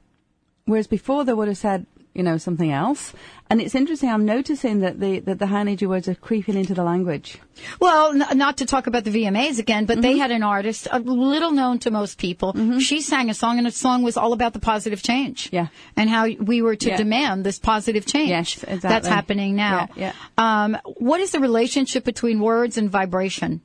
[0.66, 1.86] whereas before they would have said,
[2.16, 3.14] you know, something else.
[3.50, 4.10] And it's interesting.
[4.10, 7.38] I'm noticing that the that the high energy words are creeping into the language.
[7.80, 10.02] Well, n- not to talk about the VMAs again, but Mm-hmm.
[10.02, 12.56] they had an artist, a little known to most people.
[12.80, 15.50] She sang a song, and the song was all about the positive change.
[15.52, 15.68] Yeah.
[15.96, 16.98] And how we were to Yeah.
[16.98, 18.30] demand this positive change.
[18.30, 18.90] Yes, exactly.
[18.90, 19.90] That's happening now.
[19.96, 23.62] Yeah, Um, what is the relationship between words and vibration?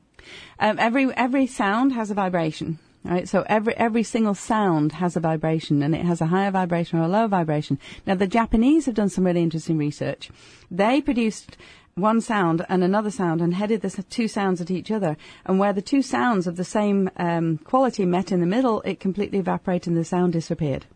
[0.58, 3.28] Um, every every sound has a vibration, right?
[3.28, 7.02] So every every single sound has a vibration, and it has a higher vibration or
[7.02, 7.78] a lower vibration.
[8.06, 10.30] Now the Japanese have done some really interesting research.
[10.70, 11.56] They produced
[11.94, 15.72] one sound and another sound and headed the two sounds at each other, and where
[15.72, 19.88] the two sounds of the same um, quality met in the middle, it completely evaporated
[19.88, 20.86] and the sound disappeared.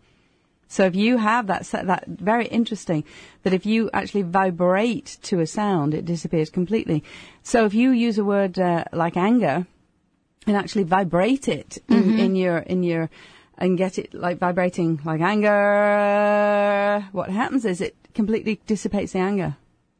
[0.68, 3.04] So if you have that, that very interesting,
[3.42, 7.04] that if you actually vibrate to a sound, it disappears completely.
[7.42, 9.66] So if you use a word uh, like anger,
[10.46, 13.10] and actually vibrate it in, in your in your
[13.58, 19.56] and get it like vibrating like anger, what happens is it completely dissipates the anger.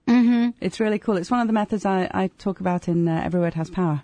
[0.07, 0.51] Mm-hmm.
[0.61, 1.17] It's really cool.
[1.17, 4.03] It's one of the methods I, I talk about in uh, Every Word Has Power.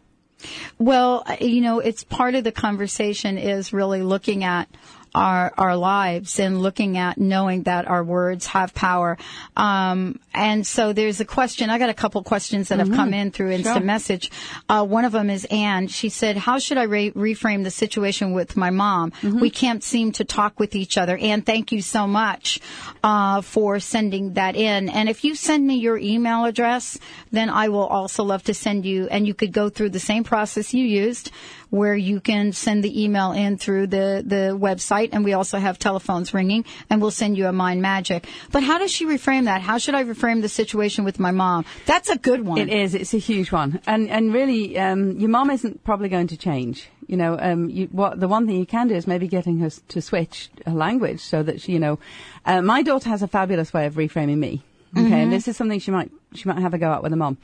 [0.79, 4.69] Well, uh, you know, it's part of the conversation is really looking at
[5.15, 9.19] our our lives and looking at knowing that our words have power.
[9.57, 11.71] Um, and so there's a question.
[11.71, 13.85] I got a couple questions that have come in through instant Sure.
[13.85, 14.31] message.
[14.69, 15.89] Uh, one of them is Anne.
[15.89, 19.13] She said, "How should I re- reframe the situation with my mom?
[19.23, 22.61] We can't seem to talk with each other." Anne, thank you so much
[23.03, 24.89] uh, for sending that in.
[24.89, 26.99] And if you send me your email address,
[27.33, 29.09] then I will also love to send you.
[29.11, 31.31] And you could go through the same process you used,
[31.71, 35.79] where you can send the email in through the the website, and we also have
[35.79, 38.27] telephones ringing, and we'll send you a mind magic.
[38.53, 39.63] But how does she reframe that?
[39.63, 41.65] How should I reframe the situation with my mom?
[41.87, 42.59] That's a good one.
[42.59, 42.95] It is.
[42.95, 46.89] It's a huge one, and and really, um, your mom isn't probably going to change.
[47.07, 49.71] You know, um, you, what the one thing you can do is maybe getting her
[49.71, 51.99] to switch her language so that she, you know,
[52.47, 54.63] uh, my daughter has a fabulous way of reframing me.
[54.97, 57.17] Okay, and this is something she might she might have a go at with her
[57.17, 57.39] mom.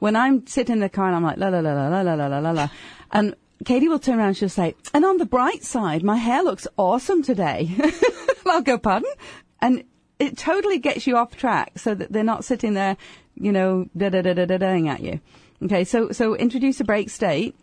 [0.00, 2.26] When I'm sitting in the car and I'm like la la la la la la
[2.26, 2.68] la la la,
[3.12, 6.42] and Katie will turn around and she'll say, and on the bright side, my hair
[6.42, 7.70] looks awesome today.
[8.46, 9.10] I'll go, pardon?
[9.60, 9.84] And
[10.18, 12.96] it totally gets you off track so that they're not sitting there,
[13.34, 15.20] you know, da da da da da daing at you.
[15.62, 17.54] Okay, so so introduce a break state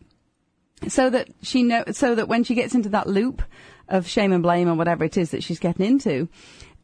[0.88, 3.42] so that she know so that when she gets into that loop
[3.88, 6.30] of shame and blame or whatever it is that she's getting into,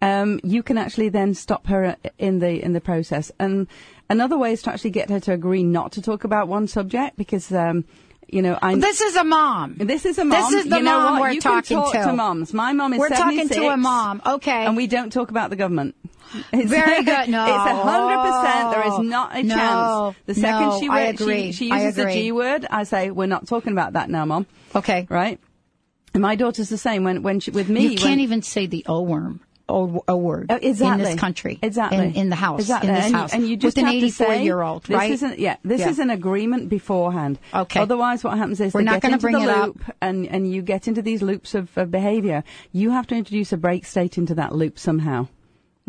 [0.02, 3.32] um, you can actually then stop her in the in the process.
[3.40, 3.68] And
[4.10, 7.16] another way is to actually get her to agree not to talk about one subject
[7.16, 7.52] because.
[7.52, 7.86] Um,
[8.28, 8.76] you know, I.
[8.76, 9.76] This is a mom.
[9.78, 10.52] This is a mom.
[10.52, 11.22] This is the you know mom what?
[11.22, 12.04] we're you talking can talk to.
[12.06, 12.54] to moms.
[12.54, 14.22] My mom is We're talking to a mom.
[14.26, 14.66] Okay.
[14.66, 15.96] and we don't talk about the government.
[16.52, 17.30] It's, Very good.
[17.30, 17.44] No.
[17.46, 18.72] it's a hundred percent.
[18.72, 19.56] There is not a No.
[19.56, 20.18] chance.
[20.26, 22.12] The second No, she, she, she uses the.
[22.12, 24.48] G word, I say we're not talking about that now, mom.
[24.76, 25.06] Okay.
[25.10, 25.40] Right.
[26.16, 27.04] And my daughter's the same.
[27.04, 29.42] When when she, with me, you can't even say the O worm.
[29.70, 31.04] O word Oh, exactly.
[31.06, 31.98] in this country, Exactly.
[32.00, 32.90] in, in the house, Exactly.
[32.90, 35.12] in this and, house, and you just with an to eighty-four-year-old, this right?
[35.12, 35.90] Isn't, yeah, this Yeah.
[35.90, 37.40] is an agreement beforehand.
[37.54, 37.80] Okay.
[37.80, 39.76] Otherwise, what happens is We're not gonna bring the it up.
[40.02, 42.44] and and you get into these loops of, of behaviour.
[42.72, 45.28] You have to introduce a break state into that loop somehow.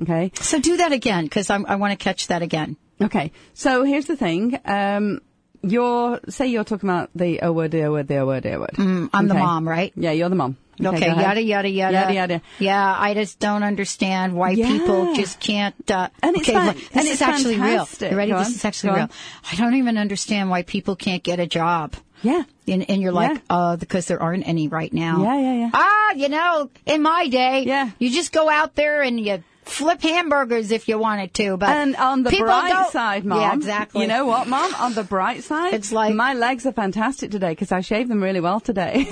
[0.02, 0.30] Okay.
[0.34, 2.76] So do that again because I want to catch that again.
[3.02, 3.32] Okay.
[3.54, 4.58] So here's the thing.
[4.64, 5.20] Um,
[5.64, 8.54] you're say you're talking about the O word, the O word, the O word, the
[8.54, 8.70] O word.
[8.74, 9.92] Mm, I'm the mom, right?
[9.96, 10.56] Yeah, you're the mom.
[10.80, 11.22] Okay, ahead.
[11.22, 12.42] yada yada yada Yada, yada.
[12.58, 14.66] Yeah, I just don't understand why Yeah.
[14.66, 15.74] people just can't.
[15.88, 18.00] Uh, And it's okay, fun- this and is it's actually fantastic.
[18.02, 18.10] real.
[18.10, 18.32] You ready?
[18.32, 19.02] This is actually Go real.
[19.04, 19.10] on.
[19.52, 21.94] I don't even understand why people can't get a job.
[22.22, 22.42] Yeah.
[22.66, 23.40] And, and you're like, Yeah.
[23.56, 25.22] uh, because there aren't any right now.
[25.22, 25.70] Yeah, yeah, yeah.
[25.74, 27.90] Ah, you know, in my day, Yeah.
[28.00, 31.56] you just go out there and you flip hamburgers if you wanted to.
[31.56, 33.40] But And on the bright don't- side, mom.
[33.40, 34.02] yeah, exactly.
[34.02, 34.74] You know what, mom?
[34.74, 38.22] On the bright side, It's like- my legs are fantastic today because I shaved them
[38.22, 39.06] really well today.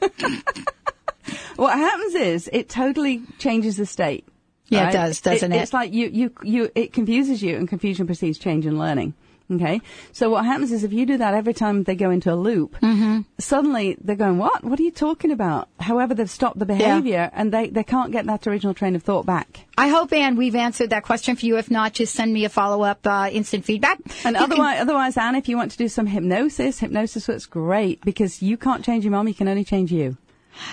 [1.56, 4.26] what happens is it totally changes the state.
[4.68, 5.60] Yeah, it does, doesn't it?
[5.60, 9.12] It's like you, you, you, it confuses you, and confusion precedes change and learning.
[9.52, 9.80] Okay,
[10.12, 12.76] so what happens is if you do that every time they go into a loop,
[12.80, 13.20] Mm-hmm.
[13.38, 14.64] suddenly they're going, "What?
[14.64, 18.26] What are you talking about?" However, they've stopped the behavior, and they, they can't get
[18.26, 19.66] that original train of thought back.
[19.76, 21.56] I hope, Anne, we've answered that question for you.
[21.58, 23.98] If not, just send me a follow up uh, instant feedback.
[24.24, 27.46] And You can- otherwise, otherwise, Anne, if you want to do some hypnosis, hypnosis works
[27.46, 30.16] great because you can't change your mom; you can only change you.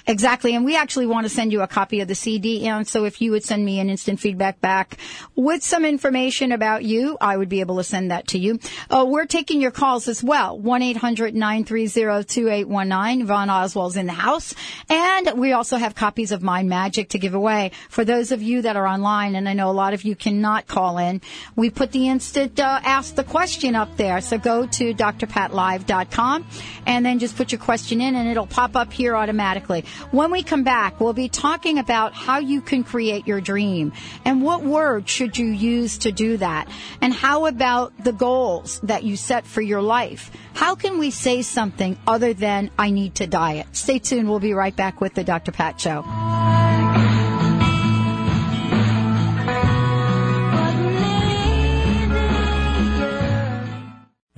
[0.08, 0.56] Exactly.
[0.56, 2.68] And we actually want to send you a copy of the CD.
[2.68, 4.98] And so if you would send me an instant feedback back
[5.36, 8.60] with some information about you, I would be able to send that to you.
[8.90, 10.60] Uh, we're taking your calls as well.
[10.60, 13.22] 1-800-930-2819.
[13.22, 14.54] Yvonne Oswald's in the house.
[14.90, 17.72] And we also have copies of Mind Magic to give away.
[17.90, 20.68] For those of you that are online, and I know a lot of you cannot
[20.68, 21.22] call in,
[21.56, 24.22] we put the instant uh, ask the question up there.
[24.22, 26.46] So go to drpatlive.com
[26.86, 29.69] and then just put your question in and it'll pop up here automatically.
[30.12, 33.94] When we come back, we'll be talking about how you can create your dream
[34.26, 36.68] and what words should you use to do that.
[37.02, 40.32] And how about the goals that you set for your life?
[40.54, 43.68] How can we say something other than I need to diet?
[43.74, 44.30] Stay tuned.
[44.30, 45.52] We'll be right back with the Dr.
[45.52, 46.69] Pat Show.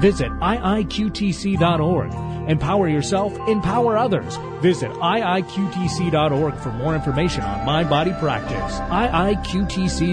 [0.00, 2.12] Visit iiqtc.org.
[2.48, 4.36] Empower yourself, empower others.
[4.60, 8.78] Visit iiqtc.org for more information on mind body practice.
[8.78, 10.12] iiqtc.org.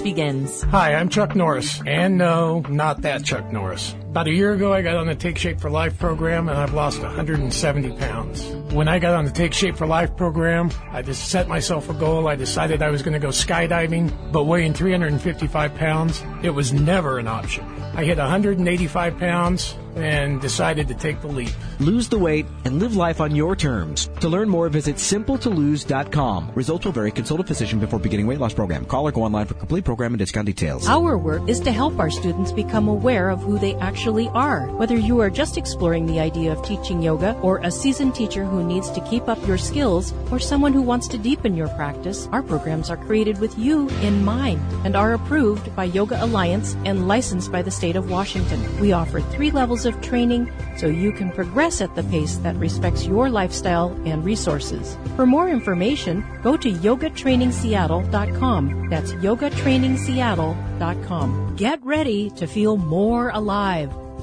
[0.00, 0.62] begins.
[0.62, 1.80] Hi, I'm Chuck Norris.
[1.86, 3.94] And no, not that Chuck Norris.
[4.10, 6.74] About a year ago, I got on the Take Shape for Life program and I've
[6.74, 8.44] lost 170 pounds.
[8.72, 11.94] When I got on the Take Shape for Life program, I just set myself a
[11.94, 12.28] goal.
[12.28, 17.18] I decided I was going to go skydiving, but weighing 355 pounds, it was never
[17.18, 17.64] an option.
[17.94, 21.50] I hit 185 pounds and decided to take the leap.
[21.78, 24.08] Lose the weight and live life on your terms.
[24.20, 26.52] To learn more, visit simpletolose.com.
[26.54, 27.10] Results will vary.
[27.10, 28.84] Consult a physician before beginning weight loss program.
[28.84, 30.88] Call or go online for complete program and discount details.
[30.88, 34.66] Our work is to help our students become aware of who they actually are.
[34.76, 38.64] Whether you are just exploring the idea of teaching yoga, or a seasoned teacher who
[38.64, 42.42] needs to keep up your skills, or someone who wants to deepen your practice, our
[42.42, 47.50] programs are created with you in mind and are approved by Yoga Alliance and licensed
[47.52, 48.60] by the state of Washington.
[48.80, 53.06] We offer three levels of training so you can progress at the pace that respects
[53.06, 54.96] your lifestyle and resources.
[55.16, 58.88] For more information, go to yogatrainingseattle.com.
[58.88, 61.56] That's yogatrainingseattle.com.
[61.56, 63.92] Get ready to feel more alive.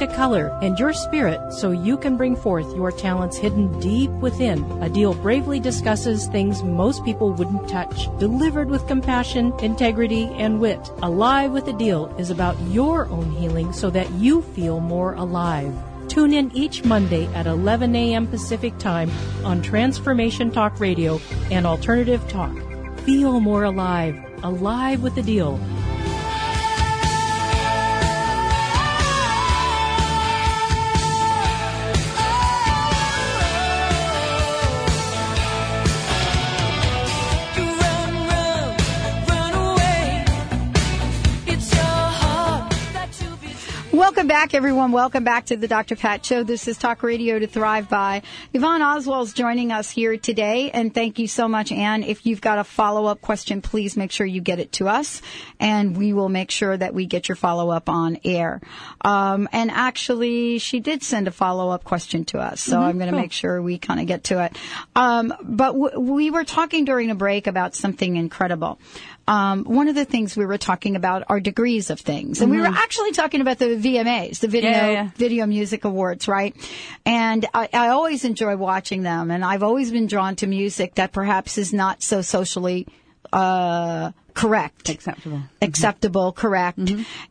[0.00, 4.64] to color, and your spirit so you can bring forth your talents hidden deep within.
[4.80, 10.90] Adil bravely discusses things most people wouldn't touch, delivered with compassion, integrity, and wit.
[11.02, 15.72] Alive with Adil is about your own healing so that you feel more alive.
[16.08, 18.26] Tune in each Monday at 11 a.m.
[18.26, 19.10] Pacific Time
[19.44, 22.56] on Transformation Talk Radio and Alternative Talk.
[23.00, 24.18] Feel more alive.
[24.42, 25.60] Alive with Adil.
[44.20, 44.92] Welcome back, everyone.
[44.92, 45.96] Welcome back to the Dr.
[45.96, 46.42] Pat Show.
[46.42, 48.20] This is Talk Radio to Thrive By.
[48.52, 52.02] Yvonne Oswald's joining us here today, and thank you so much, Anne.
[52.02, 55.22] If you've got a follow up question, please make sure you get it to us,
[55.58, 58.60] and we will make sure that we get your follow up on air.
[59.00, 62.98] Um, and actually, she did send a follow up question to us, so Mhm, I'm
[62.98, 63.20] going to cool.
[63.22, 64.54] make sure we kind of get to it.
[64.94, 68.78] Um, but w- we were talking during a break about something incredible.
[69.30, 72.58] Um, one of the things we were talking about are degrees of things, and we
[72.58, 72.74] were Mhm.
[72.84, 75.08] actually talking about the VMAs, the Video Yeah, yeah.
[75.16, 76.54] Video Music Awards, right?
[77.06, 81.12] And I, I always enjoy watching them, and I've always been drawn to music that
[81.12, 82.88] perhaps is not so socially
[83.32, 86.80] uh, correct, acceptable, acceptable, correct.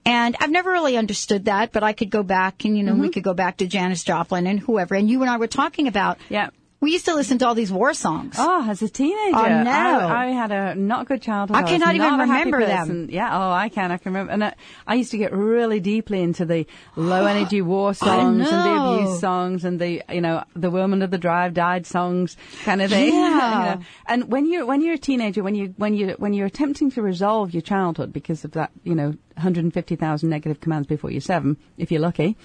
[0.06, 3.10] And I've never really understood that, but I could go back, and you know, we
[3.10, 3.14] Mhm.
[3.14, 4.96] could go back to Janis Joplin and whoever.
[4.96, 6.50] And you and I were talking about, yeah.
[6.82, 8.36] We used to listen to all these war songs.
[8.38, 10.08] Oh, as a teenager, oh, I know.
[10.08, 11.58] I, I had a not good childhood.
[11.58, 13.10] I cannot even not a happy remember them.
[13.12, 13.92] Yeah, oh, I can.
[13.92, 14.32] I can remember.
[14.32, 14.56] And I,
[14.88, 16.65] I used to get really deeply into the
[16.96, 21.12] low energy war songs and the abuse songs and the you know the woman of
[21.12, 23.13] the drive died songs kind of thing.
[23.20, 23.74] Yeah.
[23.74, 23.86] You know.
[24.08, 27.02] And when you're when you're a teenager, when you when you when you're attempting to
[27.02, 29.15] resolve your childhood because of that, you know.
[29.39, 32.38] 150,000 negative commands before you're seven, if you're lucky.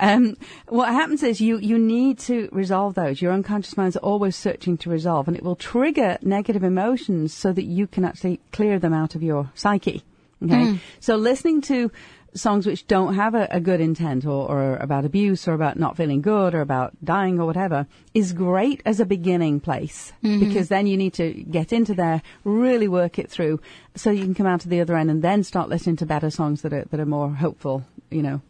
[0.00, 0.36] Um,
[0.68, 3.20] what happens is you, you need to resolve those.
[3.20, 7.64] Your unconscious mind's always searching to resolve, and it will trigger negative emotions so that
[7.64, 10.02] you can actually clear them out of your psyche.
[10.42, 10.54] Okay?
[10.54, 10.78] Mm.
[11.00, 11.90] So listening to
[12.34, 15.96] songs which don't have a, a good intent or, or about abuse or about not
[15.96, 20.40] feeling good or about dying or whatever is great as a beginning place Mhm.
[20.40, 23.60] because then you need to get into there, really work it through
[23.94, 26.30] so you can come out to the other end and then start listening to better
[26.30, 28.40] songs that are, that are more hopeful, you know.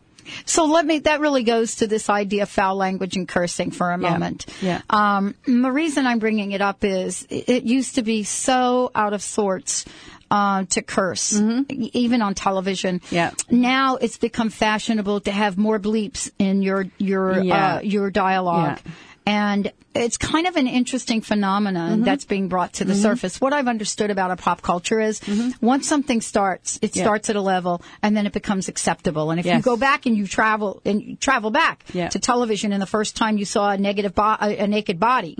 [0.45, 3.91] So let me, that really goes to this idea of foul language and cursing for
[3.91, 4.11] a Yeah.
[4.11, 4.45] moment.
[4.61, 4.83] Yeah.
[4.91, 9.15] Um, the reason I'm bringing it up is it, it used to be so out
[9.15, 9.87] of sorts.
[10.31, 13.01] Uh, to curse, e- even on television.
[13.01, 13.15] Mm-hmm.
[13.15, 13.31] Yeah.
[13.51, 17.77] Now it's become fashionable to have more bleeps in your your Yeah.
[17.77, 18.93] uh, your dialogue, Yeah.
[19.27, 22.05] and it's kind of an interesting phenomenon Mhm.
[22.05, 23.03] that's being brought to the Mhm.
[23.03, 23.41] surface.
[23.41, 25.21] What I've understood about a pop culture is
[25.63, 27.03] once something starts, it Yeah.
[27.05, 29.31] starts at a level, and then it becomes acceptable.
[29.31, 32.09] And if you go back and you travel and you travel back Yeah.
[32.11, 35.35] to television, and the first time you saw a negative bo- a, a naked body,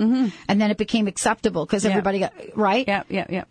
[0.49, 1.91] and then it became acceptable because Yeah.
[1.91, 2.87] everybody got right.
[2.89, 3.45] Yeah, yeah, yeah.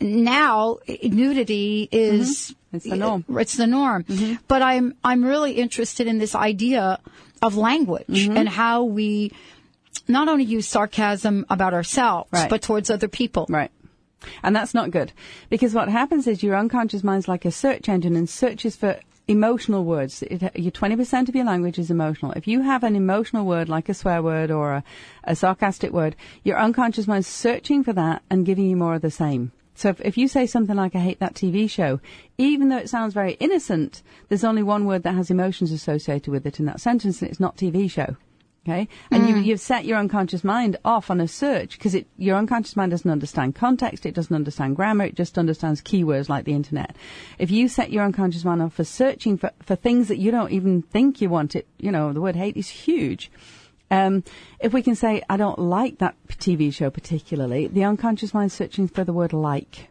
[0.00, 2.56] Now nudity is mm-hmm.
[2.72, 3.24] It's the norm.
[3.30, 4.04] It's the norm.
[4.04, 4.34] Mm-hmm.
[4.46, 7.00] But I'm I'm really interested in this idea
[7.42, 8.36] of language mm-hmm.
[8.36, 9.32] and how we
[10.06, 12.48] not only use sarcasm about ourselves, Right.
[12.48, 13.46] but towards other people.
[13.48, 13.70] Right.
[14.42, 15.12] And that's not good.
[15.48, 19.84] Because what happens is your unconscious mind's like a search engine and searches for emotional
[19.84, 20.22] words.
[20.22, 22.32] It, your 20% of your language is emotional.
[22.32, 24.84] If you have an emotional word like a swear word or a,
[25.24, 29.10] a sarcastic word, your unconscious mind's searching for that and giving you more of the
[29.10, 29.52] same.
[29.80, 32.00] So if, if you say something like, I hate that TV show,
[32.36, 36.46] even though it sounds very innocent, there's only one word that has emotions associated with
[36.46, 38.16] it in that sentence and it's not TV show.
[38.68, 38.88] Okay?
[39.10, 39.44] And you, Mm.
[39.46, 43.54] you've set your unconscious mind off on a search because your unconscious mind doesn't understand
[43.54, 46.94] context, it doesn't understand grammar, it just understands keywords like the internet.
[47.38, 50.52] If you set your unconscious mind off for searching for, for things that you don't
[50.52, 53.30] even think you want, it, you know, the word hate is huge.
[53.90, 54.22] Um,
[54.60, 58.86] if we can say, I don't like that TV show particularly, the unconscious mind searching
[58.88, 59.88] for the word like.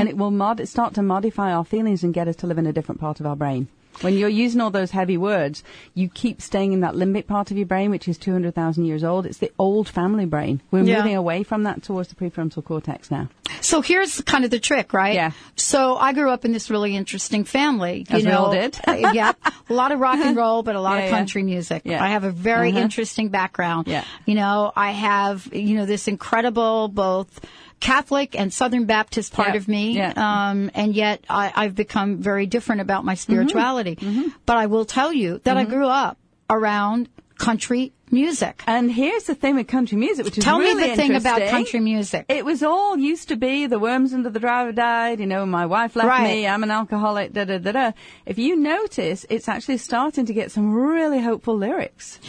[0.00, 2.58] And it will mod- it start to modify our feelings and get us to live
[2.58, 3.68] in a different part of our brain.
[4.00, 5.62] When you're using all those heavy words,
[5.94, 9.26] you keep staying in that limbic part of your brain, which is 200,000 years old.
[9.26, 10.60] It's the old family brain.
[10.70, 10.98] We're Yeah.
[10.98, 13.28] moving away from that towards the prefrontal cortex now.
[13.60, 15.14] So here's kind of the trick, right?
[15.14, 15.30] Yeah.
[15.56, 18.06] So I grew up in this really interesting family.
[18.10, 18.78] You As know, did.
[18.88, 19.32] Uh, yeah,
[19.70, 21.16] a lot of rock and roll, but a lot Yeah, of yeah.
[21.16, 21.82] country music.
[21.84, 22.02] Yeah.
[22.02, 22.80] I have a very Uh-huh.
[22.80, 23.86] interesting background.
[23.88, 24.04] Yeah.
[24.26, 27.40] You know, I have you know this incredible both.
[27.82, 29.56] Catholic and Southern Baptist part Yeah.
[29.56, 30.12] of me, Yeah.
[30.16, 33.96] um, and yet I, I've become very different about my spirituality.
[33.96, 34.28] Mm-hmm.
[34.46, 36.16] But I will tell you that I grew up
[36.48, 37.08] around
[37.38, 38.62] country music.
[38.68, 41.40] And here's the thing with country music, which is Tell really me the thing about
[41.48, 42.26] country music.
[42.28, 45.18] It was all used to be the worms under the driver died.
[45.18, 46.22] You know, my wife left Right.
[46.22, 46.46] me.
[46.46, 47.32] I'm an alcoholic.
[47.32, 47.92] Da da da da.
[48.26, 52.20] If you notice, it's actually starting to get some really hopeful lyrics.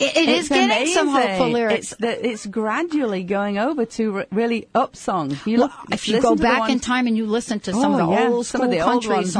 [0.00, 1.92] It, it is getting some hopeful lyrics.
[1.92, 5.44] It's, the, it's gradually going over to re- really up songs.
[5.46, 7.94] You Well, look, if you go back ones- in time and you listen to some
[7.94, 9.32] Oh, of the yeah, old some of the old country ones.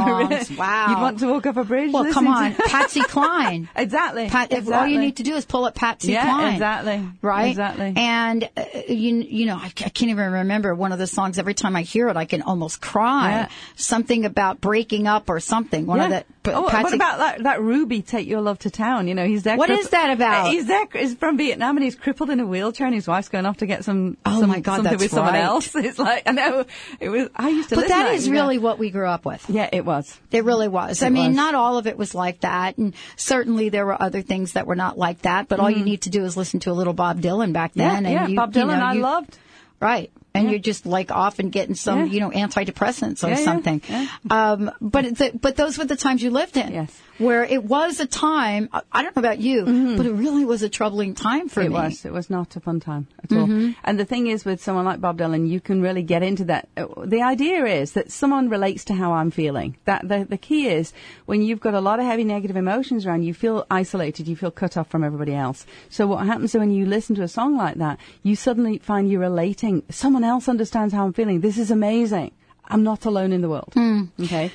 [0.49, 0.89] songs, wow.
[0.89, 1.93] You'd want to walk up a bridge.
[1.93, 3.69] Well, come on, Patsy Cline.
[3.75, 4.27] exactly.
[4.27, 6.53] Pat, if all you need to do is pull up Patsy Yeah, Cline.
[6.53, 7.07] exactly.
[7.21, 7.47] Right?
[7.51, 7.93] Exactly.
[7.95, 11.39] And, uh, you, you know, I, I can't even remember one of the songs.
[11.39, 13.29] Every time I hear it, I can almost cry.
[13.31, 13.49] Yeah.
[13.75, 15.85] Something about breaking up or something.
[15.85, 18.69] One of the, P- oh, Patsy what about that, that Ruby Take Your Love to
[18.69, 19.07] Town?
[19.07, 19.55] You know, he's there.
[19.57, 20.48] What is that about?
[20.51, 20.85] He's there.
[20.93, 23.65] He's from Vietnam and he's crippled in a wheelchair and his wife's going off to
[23.65, 24.17] get some.
[24.25, 25.43] Oh some- my God, something that's with someone right.
[25.43, 25.73] else.
[25.75, 26.65] It's like I know
[26.99, 27.29] it was.
[27.35, 27.75] I used to.
[27.75, 29.49] But that that is really what we grew up with.
[29.49, 30.17] Yeah, it was.
[30.31, 31.01] It really was.
[31.03, 31.35] I mean, was.
[31.35, 34.75] not all of it was like that, and certainly there were other things that were
[34.75, 35.47] not like that.
[35.47, 37.79] But all you need to do is listen to a little Bob Dylan back Mm-hmm.
[37.81, 38.05] Yeah, then.
[38.05, 38.27] and yeah.
[38.27, 39.37] you, Bob you Dylan, know, I you- loved.
[39.79, 40.11] Right.
[40.33, 40.51] And Yeah.
[40.51, 42.05] you're just like off and getting some, Yeah.
[42.13, 43.81] you know, antidepressants or Yeah, something.
[43.89, 44.07] yeah.
[44.29, 46.71] Um, but the, but those were the times you lived in.
[46.73, 47.01] Yes.
[47.19, 48.69] Where it was a time.
[48.71, 49.65] I- don't know about you,
[49.97, 51.75] but it really was a troubling time for Mm-hmm.
[51.75, 51.85] it me.
[51.87, 52.05] was.
[52.05, 53.73] It was not a fun time at all.
[53.83, 56.69] And the thing is, with someone like Bob Dylan, you can really get into that.
[56.77, 59.75] Uh, The idea is that someone relates to how I'm feeling.
[59.85, 60.93] That the the key is
[61.25, 64.51] when you've got a lot of heavy negative emotions around, you feel isolated, you feel
[64.51, 65.65] cut off from everybody else.
[65.89, 69.19] So what happens when you listen to a song like that, you suddenly find you're
[69.31, 69.83] relating.
[69.89, 71.41] Someone else understands how I'm feeling.
[71.41, 72.31] This is amazing.
[72.71, 73.73] I'm not alone in the world.
[74.21, 74.51] Okay.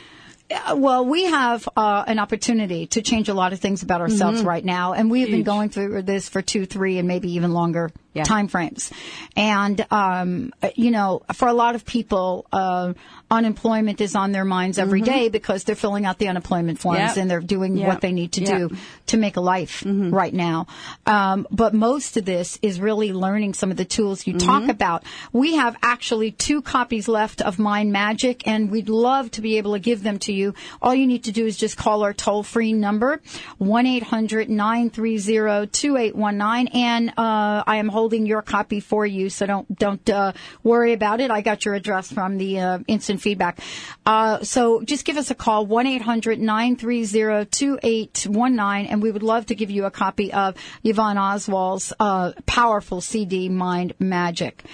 [0.55, 4.39] Uh, Well, we have uh, an opportunity to change a lot of things about ourselves
[4.39, 4.49] Mm-hmm.
[4.49, 7.53] right now, and we have been going through this for two, three, and maybe even
[7.53, 8.23] longer Yeah.
[8.25, 8.93] time frames.
[9.37, 12.95] And um, you know, for a lot of people, uh,
[13.31, 17.07] unemployment is on their minds every day because they're filling out the unemployment forms Mm-hmm.
[17.09, 17.17] Yep.
[17.17, 17.89] and they're doing Yep.
[17.89, 18.51] what they need to Yep.
[18.51, 18.75] Mm-hmm.
[18.75, 20.67] do to make a life right now.
[21.07, 24.47] Um, but most of this is really learning some of the tools you Mm-hmm.
[24.49, 25.03] talk about.
[25.33, 29.73] We have actually two copies left of Mind Magic, and we'd love to be able
[29.73, 30.55] to give them to you.
[30.81, 33.21] All you need to do is just call our toll free number,
[33.59, 36.69] 1 800 930 2819.
[36.75, 40.33] And uh, I am holding your copy for you, so don't, don't uh,
[40.63, 41.31] worry about it.
[41.31, 43.59] I got your address from the uh, instant feedback.
[44.05, 49.47] Uh, so just give us a call, 1 800 930 2819, and we would love
[49.47, 54.65] to give you a copy of Yvonne Oswald's uh, powerful CD, Mind Magic.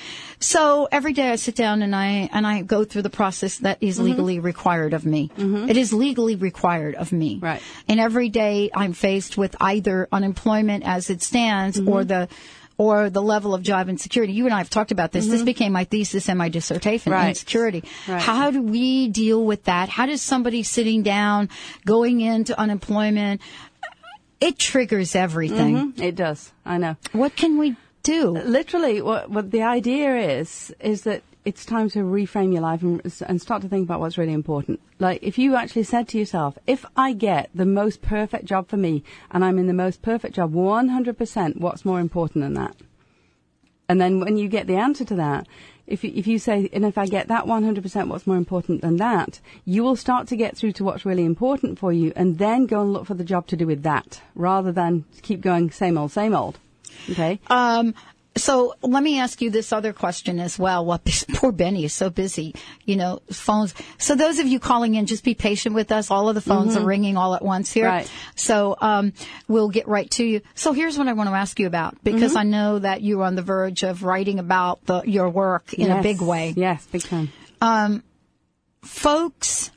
[0.41, 3.79] So every day I sit down and I and I go through the process that
[3.83, 4.05] is Mm-hmm.
[4.09, 5.31] legally required of me.
[5.37, 7.39] It is legally required of me.
[7.43, 7.61] Right.
[7.89, 11.89] And every day I'm faced with either unemployment as it stands Mm-hmm.
[11.89, 12.29] or the
[12.81, 14.33] or the level of job insecurity.
[14.33, 15.27] You and I have talked about this.
[15.27, 17.21] This became my thesis and my dissertation, Mm-hmm.
[17.23, 17.29] Right.
[17.29, 17.85] insecurity.
[18.09, 18.23] Right.
[18.23, 19.91] How do we deal with that?
[19.91, 21.51] How does somebody sitting down,
[21.85, 23.43] going into unemployment,
[24.41, 25.93] it triggers everything.
[25.93, 26.01] Mhm.
[26.01, 26.53] It does.
[26.65, 26.97] I know.
[27.13, 28.31] What can we do?
[28.31, 31.21] literally what, what the idea is is that
[31.51, 34.79] it's time to reframe your life and, and start to think about what's really important
[35.01, 38.77] like if you actually said to yourself if i get the most perfect job for
[38.77, 42.77] me and i'm in the most perfect job 100% what's more important than that
[43.89, 45.45] and then when you get the answer to that
[45.89, 48.99] if you, if you say, and if I get that 100%, what's more important than
[48.99, 52.67] that, you will start to get through to what's really important for you and then
[52.67, 55.99] go and look for the job to do with that rather than keep going same
[55.99, 56.61] old, same old.
[57.11, 57.41] Okay?
[57.49, 57.95] Um,
[58.41, 60.85] so let me ask you this other question as well.
[60.85, 63.75] What poor Benny is so busy, you know, phones.
[63.99, 66.11] So those of you calling in, just be patient with us.
[66.11, 67.85] All of the phones are ringing all at once here.
[67.85, 67.97] Mm-hmm.
[67.97, 68.11] Right.
[68.35, 69.13] So um,
[69.49, 70.41] we'll get right to you.
[70.55, 72.39] So here's what I want to ask you about because Mm-hmm.
[72.39, 76.03] I know that you're on the verge of writing about the, your work in a
[76.03, 76.55] big way.
[76.57, 77.33] Yes, big time.
[77.61, 78.05] Um,
[78.83, 79.71] folks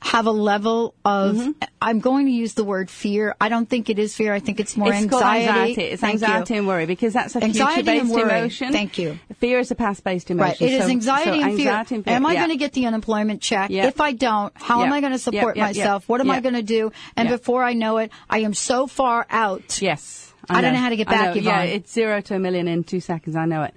[0.00, 3.34] have a level of I'm going to use the word fear.
[3.40, 4.32] I don't think it is fear.
[4.32, 5.04] I think it's more Mm-hmm.
[5.06, 5.48] it's anxiety.
[5.48, 5.82] anxiety.
[5.82, 6.20] It's Thank
[6.50, 6.56] you.
[6.56, 8.38] and worry because that's a anxiety future-based worry.
[8.38, 8.72] emotion.
[8.72, 9.18] Thank you.
[9.38, 10.50] Fear is a past-based emotion.
[10.50, 10.62] Right.
[10.62, 11.72] It is So- anxiety, so and, fear.
[11.72, 12.14] and fear.
[12.14, 12.38] Am I yeah.
[12.40, 13.70] going to get the unemployment check?
[13.70, 13.86] Yeah.
[13.86, 16.08] If I don't, how am I going to support myself?
[16.08, 16.92] What am I going to do?
[17.16, 17.36] And Yeah.
[17.36, 19.82] before I know it, I am so far out.
[19.82, 20.32] Yes.
[20.48, 21.34] I don't know how to get back.
[21.36, 23.36] Yeah, it's zero to a million in two seconds.
[23.36, 23.74] I know it.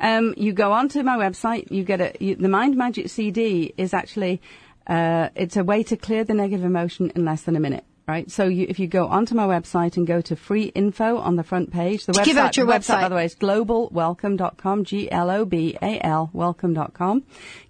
[0.00, 1.70] Um, you go onto my website.
[1.70, 4.40] You get a you, the Mind Magic CD is actually
[4.86, 7.84] uh, it's a way to clear the negative emotion in less than a minute.
[8.06, 8.30] right?
[8.30, 11.42] So you, if you go onto my website and go to free info on the
[11.42, 13.00] front page, the website, Give out your the website.
[13.00, 17.22] by the way, is globalwelcome.com, G-L-O-B-A-L, welcome.com.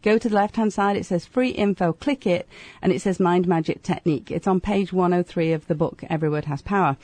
[0.03, 2.49] Go to the left-hand side, it says free info, click it,
[2.83, 4.31] and it says mind magic technique.
[4.31, 6.97] It's on page 103 of the book, Every Word Has Power.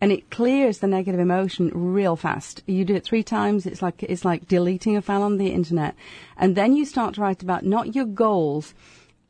[0.00, 2.62] And it clears the negative emotion real fast.
[2.66, 5.94] You do it three times, it's like, it's like deleting a file on the internet.
[6.36, 8.74] And then you start to write about not your goals,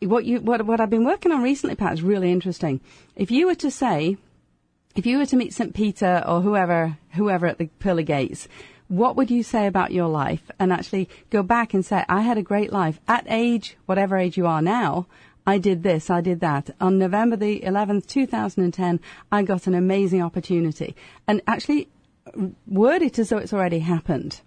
[0.00, 2.80] what you what what I've been working on recently, Pat, is really interesting.
[3.16, 4.16] If you were to say,
[4.94, 5.74] if you were to meet St.
[5.74, 8.48] Peter or whoever whoever at the pearly gates,
[8.88, 10.50] what would you say about your life?
[10.58, 14.36] And actually go back and say, I had a great life at age whatever age
[14.36, 15.06] you are now.
[15.46, 16.70] I did this, I did that.
[16.78, 19.00] On November the 11th, 2010,
[19.32, 20.94] I got an amazing opportunity.
[21.26, 21.88] And actually
[22.66, 24.42] word it as though it's already happened.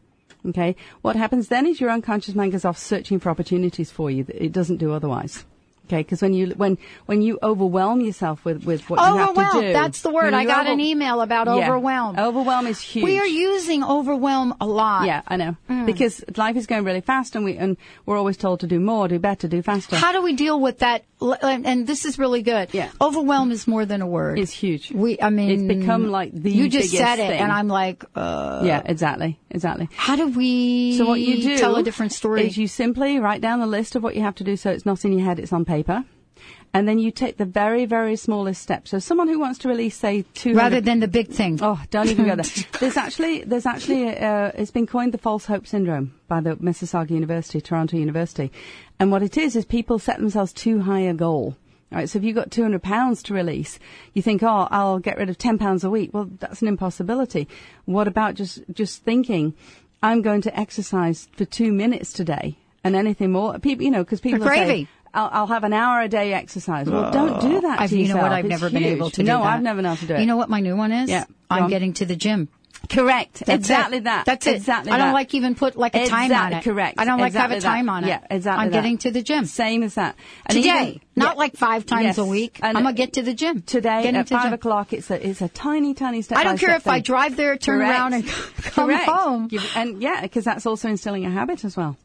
[0.50, 0.76] Okay.
[1.02, 4.52] What happens then is your unconscious mind goes off searching for opportunities for you it
[4.52, 5.46] doesn't do otherwise.
[5.88, 9.62] Okay, because when you when when you overwhelm yourself with with what you have to
[9.62, 10.34] do, That's the word.
[10.34, 11.68] I got over- an email about Yeah.
[11.68, 12.18] overwhelm.
[12.18, 13.04] Overwhelm is huge.
[13.04, 15.06] We are using overwhelm a lot.
[15.06, 15.58] Yeah, I know.
[15.70, 15.86] Mm.
[15.86, 17.76] Because life is going really fast, and we and
[18.06, 19.98] we're always told to do more, do better, do faster.
[19.98, 21.04] How do we deal with that?
[21.22, 22.70] And this is really good.
[22.74, 22.90] Yeah.
[23.00, 24.40] Overwhelm is more than a word.
[24.40, 24.92] It's huge.
[24.92, 27.40] We, I mean, It's become like the You just said it, thing.
[27.40, 29.88] and I'm like, uh, yeah, exactly, exactly.
[29.96, 30.98] How do we?
[30.98, 32.46] So what you do tell a different story?
[32.48, 34.86] is you simply write down the list of what you have to do, so it's
[34.86, 36.04] not in your head; it's on paper.
[36.74, 38.88] And then you take the very, very smallest step.
[38.88, 41.60] So someone who wants to release, say, two Rather than the big thing.
[41.62, 42.66] Oh, don't even go there.
[42.80, 47.10] There's actually, there's actually, uh, it's been coined the false hope syndrome by the Mississauga
[47.10, 48.52] University, Toronto University.
[49.00, 51.58] And what it is, is people set themselves too high a goal.
[51.92, 53.78] All right, so if you've got 200 pounds to release,
[54.14, 56.12] you think, oh, I'll get rid of 10 pounds a week.
[56.14, 57.50] Well, that's an impossibility.
[57.84, 59.56] What about just, just thinking,
[60.02, 63.60] I'm going to exercise for two minutes today and anything more?
[63.60, 64.88] People, you know, because people say, gravy.
[65.14, 66.88] I'll, I'll have an hour a day exercise.
[66.90, 68.32] Well, don't do that I've, you know what?
[68.32, 69.44] I've It's never been able to do No.
[69.44, 70.20] I've never known how to do it.
[70.22, 71.10] You know what my new one is?
[71.10, 71.70] Yeah, I'm on.
[71.70, 72.48] getting to the gym.
[72.90, 73.44] Correct.
[73.46, 74.04] That's exactly it.
[74.06, 74.26] that.
[74.26, 74.56] That's it.
[74.56, 75.14] Exactly I don't that.
[75.14, 76.64] like even put like a time on it.
[76.64, 77.00] Correct.
[77.00, 77.92] I don't like exactly have a time that.
[77.92, 78.08] on it.
[78.08, 78.64] Yeah, exactly.
[78.66, 78.76] I'm that.
[78.78, 79.46] getting to the gym.
[79.46, 80.16] Same as that.
[80.48, 81.40] And Today, even- not yeah.
[81.40, 82.18] like five times Yes.
[82.18, 82.60] a week.
[82.64, 84.54] And I'm gonna get to the gym today Getting at to five gym.
[84.54, 84.94] o'clock.
[84.94, 86.38] It's a it's a tiny tiny step.
[86.40, 87.92] I don't care if I drive there, turn Correct.
[87.92, 88.28] around, and
[88.64, 89.06] come Correct.
[89.10, 89.50] home.
[89.76, 91.98] And yeah, because that's also instilling a habit as well.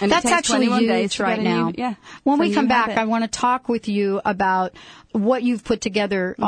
[0.00, 1.72] And That's actually 21 huge days right get a new- now.
[1.76, 1.94] yeah.
[2.24, 2.98] When So we come back, it.
[2.98, 4.72] I want to talk with you about
[5.12, 6.44] what you've put together, Mm-hmm.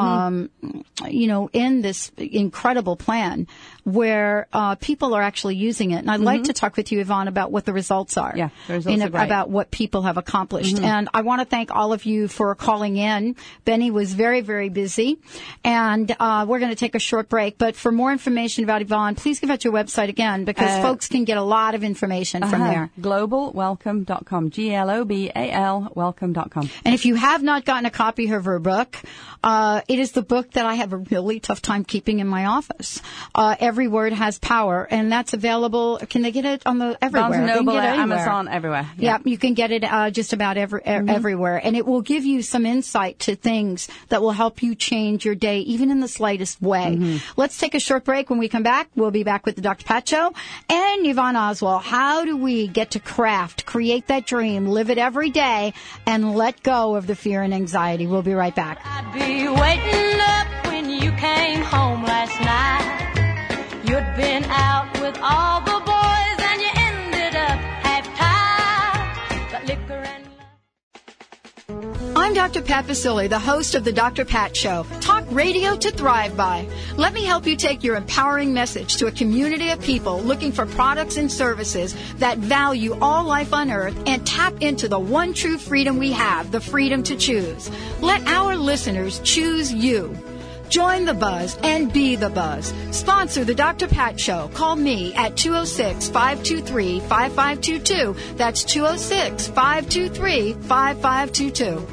[0.66, 3.46] um, you know, in this incredible plan
[3.86, 5.98] where uh, people are actually using it.
[5.98, 8.30] And I'd like to talk with you, Yvonne, about what the results are.
[8.30, 8.38] Mm-hmm.
[8.38, 9.14] Yeah, the results in-.
[9.14, 10.76] About what people have accomplished.
[10.76, 10.82] Mhm.
[10.84, 13.36] And I want to thank all of you for calling in.
[13.64, 15.18] Benny was very, very busy.
[15.62, 17.58] And uh, we're going to take a short break.
[17.58, 21.06] But for more information about Yvonne, please give out your website again because Uh, folks
[21.08, 22.72] can get a lot of information from Uh-huh.
[22.72, 22.90] there.
[23.00, 24.50] Globalwelcome.com.
[24.50, 26.68] G L O B A L welcome.com.
[26.84, 28.96] And if you have not gotten a copy of her book,
[29.44, 32.46] uh, it is the book that I have a really tough time keeping in my
[32.46, 33.00] office.
[33.34, 35.98] Uh, Every word has power, and that's available.
[36.08, 37.28] Can they get it on the everywhere?
[37.28, 38.18] Barnes and They can Noble, get it anywhere.
[38.20, 38.90] Amazon, everywhere.
[38.96, 39.18] Yeah.
[39.22, 41.10] you can get it uh, just about every, Mhm.
[41.10, 45.26] everywhere, and it will give you some insight to things that will help you change
[45.26, 46.96] your day, even in the slightest way.
[46.98, 47.16] Mm-hmm.
[47.36, 48.30] Let's take a short break.
[48.30, 49.84] When we come back, we'll be back with the Dr.
[49.84, 50.32] Pat Show
[50.70, 51.82] and Yvonne Oswald.
[51.82, 55.74] How do we get to craft, create that dream, live it every day,
[56.06, 58.06] and let go of the fear and anxiety?
[58.06, 58.78] We'll be right back.
[59.12, 63.05] be waiting up when you came home last night.
[63.88, 67.60] You'd been out with all the boys and you ended up
[68.16, 69.52] half.
[69.52, 70.24] But liquor and
[72.16, 72.62] I'm Dr.
[72.62, 74.24] Pat Baccili, the host of the Dr.
[74.24, 74.84] Pat Show.
[75.00, 76.66] Talk radio to thrive by.
[76.96, 80.66] Let me help you take your empowering message to a community of people looking for
[80.66, 85.58] products and services that value all life on earth and tap into the one true
[85.58, 87.70] freedom we have, the freedom to choose.
[88.00, 90.18] Let our listeners choose you.
[90.68, 92.72] Join the buzz and be the buzz.
[92.90, 93.86] Sponsor the Dr.
[93.86, 94.50] Pat Show.
[94.54, 98.16] Call me at 206 523 5522.
[98.36, 101.86] That's 206 523 5522.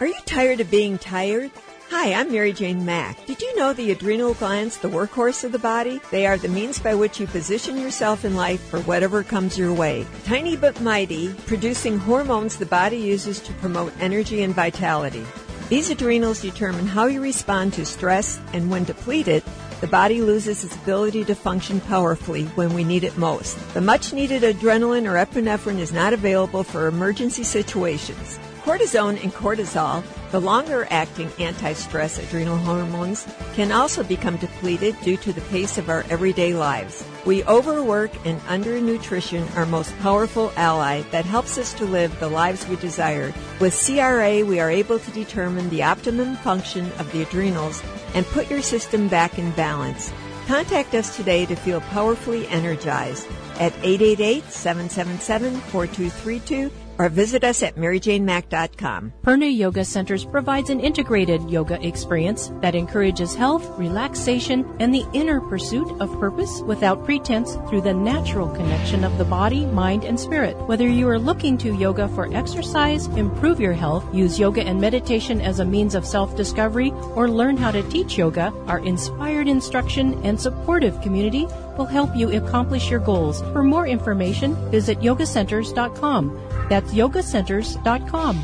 [0.00, 1.50] Are you tired of being tired?
[1.90, 3.26] Hi, I'm Mary Jane Mack.
[3.26, 6.00] Did you know the adrenal glands, the workhorse of the body?
[6.12, 9.74] They are the means by which you position yourself in life for whatever comes your
[9.74, 10.06] way.
[10.24, 15.26] Tiny but mighty, producing hormones the body uses to promote energy and vitality.
[15.70, 19.44] These adrenals determine how you respond to stress, and when depleted,
[19.80, 23.56] the body loses its ability to function powerfully when we need it most.
[23.72, 28.40] The much needed adrenaline or epinephrine is not available for emergency situations.
[28.70, 35.16] Cortisone and cortisol, the longer acting anti stress adrenal hormones, can also become depleted due
[35.16, 37.04] to the pace of our everyday lives.
[37.26, 42.64] We overwork and undernutrition our most powerful ally that helps us to live the lives
[42.68, 43.34] we desire.
[43.58, 47.82] With CRA, we are able to determine the optimum function of the adrenals
[48.14, 50.12] and put your system back in balance.
[50.46, 53.26] Contact us today to feel powerfully energized
[53.58, 59.10] at 888-777-4232 or visit us at maryjanemack.com.
[59.22, 65.40] Purna Yoga Centers provides an integrated yoga experience that encourages health, relaxation, and the inner
[65.40, 70.54] pursuit of purpose without pretense through the natural connection of the body, mind, and spirit.
[70.68, 75.40] Whether you are looking to yoga for exercise, improve your health, use yoga and meditation
[75.40, 80.38] as a means of self-discovery, or learn how to teach yoga, our inspired instruction and
[80.38, 81.46] supportive community
[81.78, 83.40] will help you accomplish your goals.
[83.52, 86.66] For more information, visit yogacenters.com.
[86.68, 88.42] That's yogacenters.com.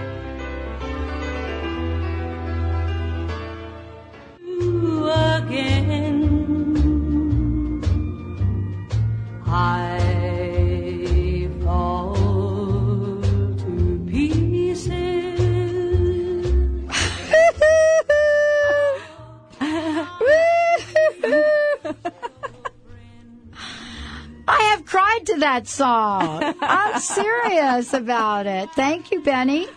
[25.46, 26.54] That song.
[26.60, 28.68] I'm serious about it.
[28.74, 29.68] Thank you, Benny.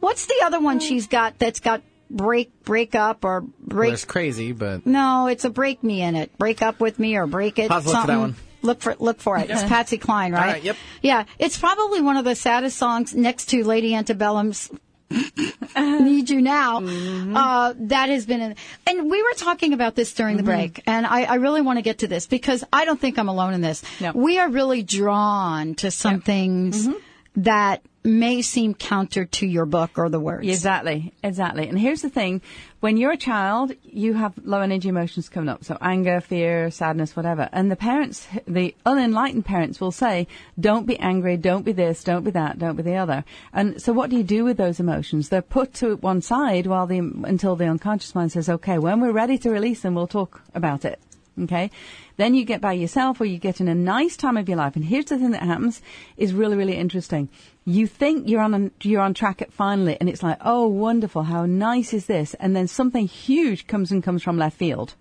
[0.00, 4.06] What's the other one she's got that's got break break up or Well, break there's
[4.06, 6.36] crazy, but No, it's a break me in it.
[6.38, 7.70] Break up with me or break it.
[7.70, 8.36] I'll look for that one.
[8.62, 9.50] Look for look for it.
[9.50, 10.40] It's Patsy Cline, right?
[10.40, 10.76] All right, yep.
[11.02, 14.70] Yeah, it's probably one of the saddest songs next to Lady Antebellum's
[15.76, 17.36] "Need You Now." Mm-hmm.
[17.36, 18.56] Uh, that has been, an,
[18.86, 20.46] and we were talking about this during Mm-hmm.
[20.46, 23.18] the break, and I, I really want to get to this because I don't think
[23.18, 23.82] I'm alone in this.
[24.14, 26.98] We are really drawn to some things Mm-hmm.
[27.42, 30.46] that may seem counter to your book or the words.
[30.46, 31.68] Exactly, exactly.
[31.68, 32.40] And here's the thing:
[32.80, 37.14] when you're a child, you have low energy emotions coming up, so anger, fear, sadness,
[37.14, 37.48] whatever.
[37.52, 40.26] And the parents, the unenlightened parents, will say,
[40.58, 43.92] "Don't be angry, don't be this, don't be that, don't be the other." And so,
[43.92, 45.28] what do you do with those emotions?
[45.28, 49.12] They're put to one side while the until the unconscious mind says, "Okay, when we're
[49.12, 50.98] ready to release them, we'll talk about it."
[51.40, 51.70] Okay.
[52.18, 54.76] Then you get by yourself or you get in a nice time of your life.
[54.76, 55.80] And here's the thing that happens
[56.18, 57.30] is really, really interesting.
[57.64, 61.22] You think you're on, a, you're on track at finally and it's like, oh, wonderful.
[61.22, 62.34] How nice is this?
[62.34, 64.94] And then something huge comes and comes from left field.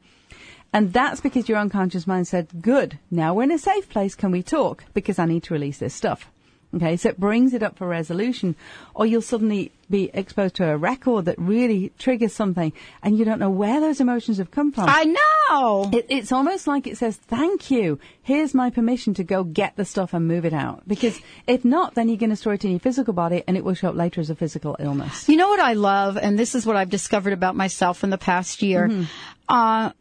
[0.73, 2.97] And that's because your unconscious mind said, good.
[3.09, 4.15] Now we're in a safe place.
[4.15, 4.85] Can we talk?
[4.93, 6.30] Because I need to release this stuff.
[6.73, 8.55] Okay, so it brings it up for resolution,
[8.95, 12.71] or you'll suddenly be exposed to a record that really triggers something,
[13.03, 14.85] and you don't know where those emotions have come from.
[14.87, 15.89] I know.
[15.91, 17.99] It, it's almost like it says, "Thank you.
[18.23, 21.95] Here's my permission to go get the stuff and move it out." Because if not,
[21.95, 23.95] then you're going to store it in your physical body, and it will show up
[23.95, 25.27] later as a physical illness.
[25.27, 28.17] You know what I love, and this is what I've discovered about myself in the
[28.17, 28.87] past year.
[28.87, 29.03] Mm-hmm.
[29.49, 29.91] Uh,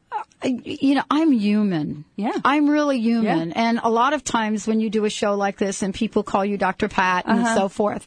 [0.45, 2.05] you know, I'm human.
[2.17, 2.33] Yeah.
[2.45, 3.53] I'm really human.
[3.53, 6.45] And a lot of times when you do a show like this and people call
[6.45, 6.89] you Dr.
[6.89, 7.55] Pat and Uh-huh.
[7.55, 8.07] so forth,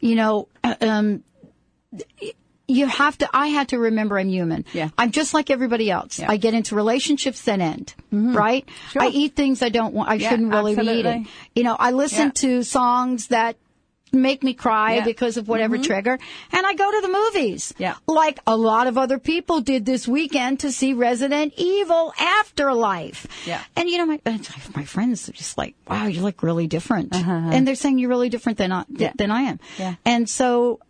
[0.00, 0.48] you know,
[0.80, 1.22] um,
[2.68, 4.64] you have to, I had to remember I'm human.
[4.72, 4.90] Yeah.
[4.96, 6.18] I'm just like everybody else.
[6.20, 6.30] Yeah.
[6.30, 8.68] I get into relationships that end, right?
[8.92, 9.02] Sure.
[9.02, 11.10] I eat things I don't want, I Yeah, shouldn't really be absolutely.
[11.10, 11.28] eating.
[11.56, 12.32] You know, I listen Yeah.
[12.42, 13.56] to songs that
[14.12, 15.04] make me cry Yeah.
[15.04, 15.84] because of whatever Mhm.
[15.84, 16.18] trigger,
[16.52, 17.72] and I go to the movies.
[17.78, 17.94] Yeah.
[18.06, 23.26] Like a lot of other people did this weekend to see Resident Evil Afterlife.
[23.46, 23.60] Yeah.
[23.76, 24.20] And you know, my
[24.74, 27.32] my friends are just like, "Wow, you look really different," Uh-huh.
[27.52, 29.12] and they're saying you're really different than I, Yeah.
[29.16, 29.60] than I am.
[29.78, 29.94] Yeah.
[30.04, 30.80] And so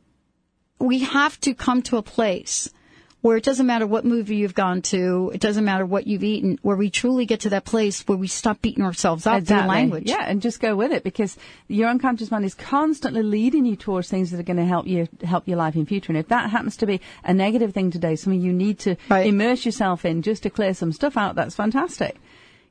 [0.79, 2.71] we have to come to a place
[3.23, 6.59] where it doesn't matter what movie you've gone to, it doesn't matter what you've eaten,
[6.63, 10.05] where we truly get to that place where we stop beating ourselves up through language.
[10.07, 11.37] Yeah, and just go with it because
[11.69, 15.09] your unconscious mind is constantly leading you towards things that are going to help you
[15.23, 16.13] help your life in future.
[16.13, 19.67] And if that happens to be a negative thing today, something you need to immerse
[19.67, 22.17] yourself in just to clear some stuff out, that's fantastic.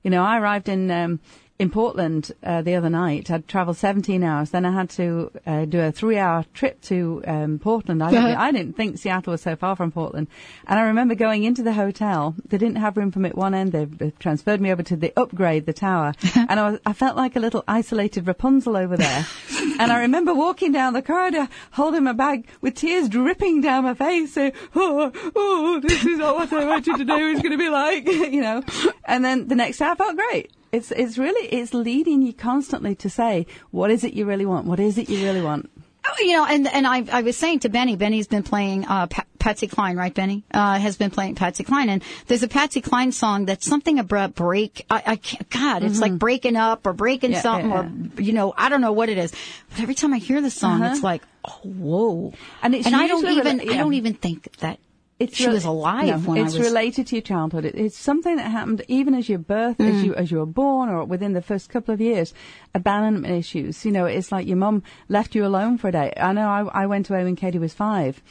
[0.03, 1.19] You know, I arrived in um,
[1.59, 3.29] in Portland uh, the other night.
[3.29, 4.51] I'd travelled 17 hours.
[4.51, 8.01] Then I had to uh, do a three-hour trip to um, Portland.
[8.01, 10.27] I, didn't, I didn't think Seattle was so far from Portland.
[10.65, 12.33] And I remember going into the hotel.
[12.47, 13.73] They didn't have room for me at one end.
[13.73, 13.87] They,
[14.19, 16.13] transferred me over to the upgrade, the tower.
[16.35, 19.27] and I, was, I felt like a little isolated Rapunzel over there.
[19.79, 23.93] and I remember walking down the corridor, holding my bag with tears dripping down my
[23.93, 27.31] face, saying, "Oh, oh, this is not what I wanted to do.
[27.31, 28.63] It's going to be like, you know."
[29.05, 30.51] And then the next day, I felt great.
[30.71, 34.65] It's it's really it's leading you constantly to say what is it you really want?
[34.67, 35.69] What is it you really want?
[36.07, 39.07] Oh, You know, and and I I was saying to Benny, Benny's been playing uh,
[39.07, 40.13] Pa- Patsy Cline, right?
[40.13, 43.99] Benny uh, has been playing Patsy Cline, and there's a Patsy Cline song that's something
[43.99, 44.85] about break.
[44.89, 47.83] I, I can't, God, it's like breaking up or breaking Yeah, something, yeah,
[48.17, 49.31] or you know, I don't know what it is.
[49.71, 50.93] But every time I hear the song, Uh-huh.
[50.93, 54.79] it's like, oh, whoa, And it's I don't even I don't even think that
[55.19, 56.67] It's she re- was alive no, when it's I was.
[56.67, 57.65] related to your childhood.
[57.65, 59.89] It, it's something that happened even as your birth, Mm.
[59.93, 62.33] as you as you were born, or within the first couple of years.
[62.73, 63.83] Abandonment issues.
[63.85, 66.13] You know, it's like your mum left you alone for a day.
[66.15, 66.47] I know.
[66.47, 68.21] I, I went away when Katie was five.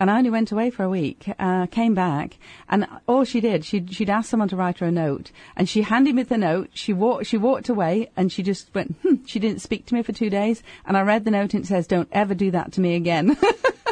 [0.00, 2.38] And I only went away for a week, uh, came back,
[2.68, 5.82] and all she did, she'd, she'd asked someone to write her a note, and she
[5.82, 9.40] handed me the note, she walked, she walked away, and she just went, hmm, she
[9.40, 11.88] didn't speak to me for two days, and I read the note and it says,
[11.88, 13.36] don't ever do that to me again.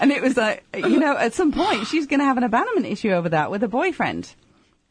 [0.00, 2.86] And it was like, you know, at some point she's going to have an abandonment
[2.86, 4.34] issue over that with a boyfriend.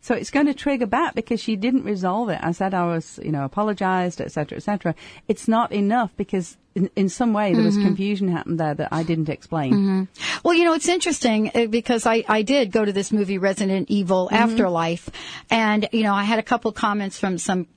[0.04, 2.40] So it's going to trigger back because she didn't resolve it.
[2.42, 4.96] I said I was, you know, apologized, et cetera, et cetera.
[5.28, 7.84] It's not enough because in, in some way there was Mhm.
[7.86, 9.74] confusion happened there that I didn't explain.
[9.74, 10.08] Mhm.
[10.44, 13.92] Well, you know, it's interesting uh, because I, I did go to this movie Resident
[13.92, 14.38] Evil Mhm.
[14.38, 15.10] Afterlife
[15.52, 17.68] and, you know, I had a couple comments from some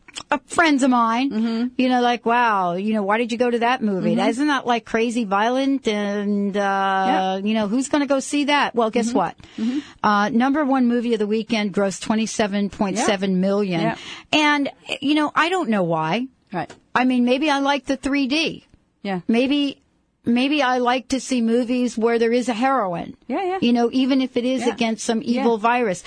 [0.47, 3.83] friends of mine, you know, like, wow, you know, why did you go to that
[3.83, 4.15] movie?
[4.17, 4.29] Mhm.
[4.29, 5.87] Isn't that like crazy violent?
[5.89, 8.75] And, uh, you know, who's going to go see that?
[8.75, 9.15] Well, guess Mhm.
[9.15, 9.37] what?
[10.03, 13.97] Uh, number one movie of the weekend grossed twenty-seven point seven million, Yeah.
[14.33, 16.29] And, you know, I don't know why.
[16.53, 16.73] Right.
[16.95, 18.65] I mean, maybe I like the 3D.
[19.03, 19.21] Yeah.
[19.29, 19.81] Maybe
[20.27, 23.15] maybe I like to see movies where there is a heroine.
[23.29, 23.59] Yeah, yeah.
[23.61, 24.73] You know, even if it is Yeah.
[24.73, 25.63] against some evil Yeah.
[25.63, 26.03] virus.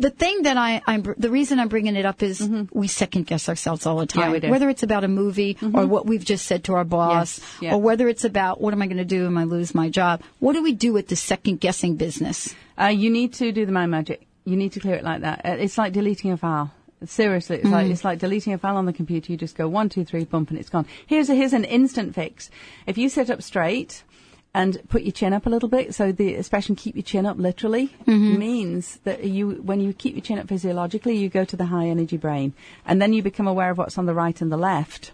[0.00, 2.40] The thing that I, I'm, the reason I'm bringing it up is
[2.72, 4.18] we second guess ourselves all the Mm-hmm.
[4.18, 4.40] Yeah, time.
[4.40, 4.50] do.
[4.50, 7.74] Whether it's about a movie or what we've just said to our boss, Yes, yeah.
[7.74, 10.22] or whether it's about what am I going to do when I lose my job.
[10.38, 12.54] What do we do with the second guessing business?
[12.80, 14.26] Uh, you need to do the mind magic.
[14.46, 15.42] You need to clear it like that.
[15.44, 16.72] Uh, It's like deleting a file.
[17.04, 17.90] Seriously, it's like Mm.
[17.92, 19.32] it's like deleting a file on the computer.
[19.32, 20.86] You just go one, two, three, bump, and it's gone.
[21.06, 22.50] Here's a, here's an instant fix.
[22.86, 24.02] If you sit up straight
[24.52, 27.38] and put your chin up a little bit, so the expression "keep your chin up"
[27.38, 28.38] literally Mhm.
[28.38, 31.86] means that you when you keep your chin up physiologically, you go to the high
[31.86, 32.52] energy brain,
[32.86, 35.12] and then you become aware of what's on the right and the left.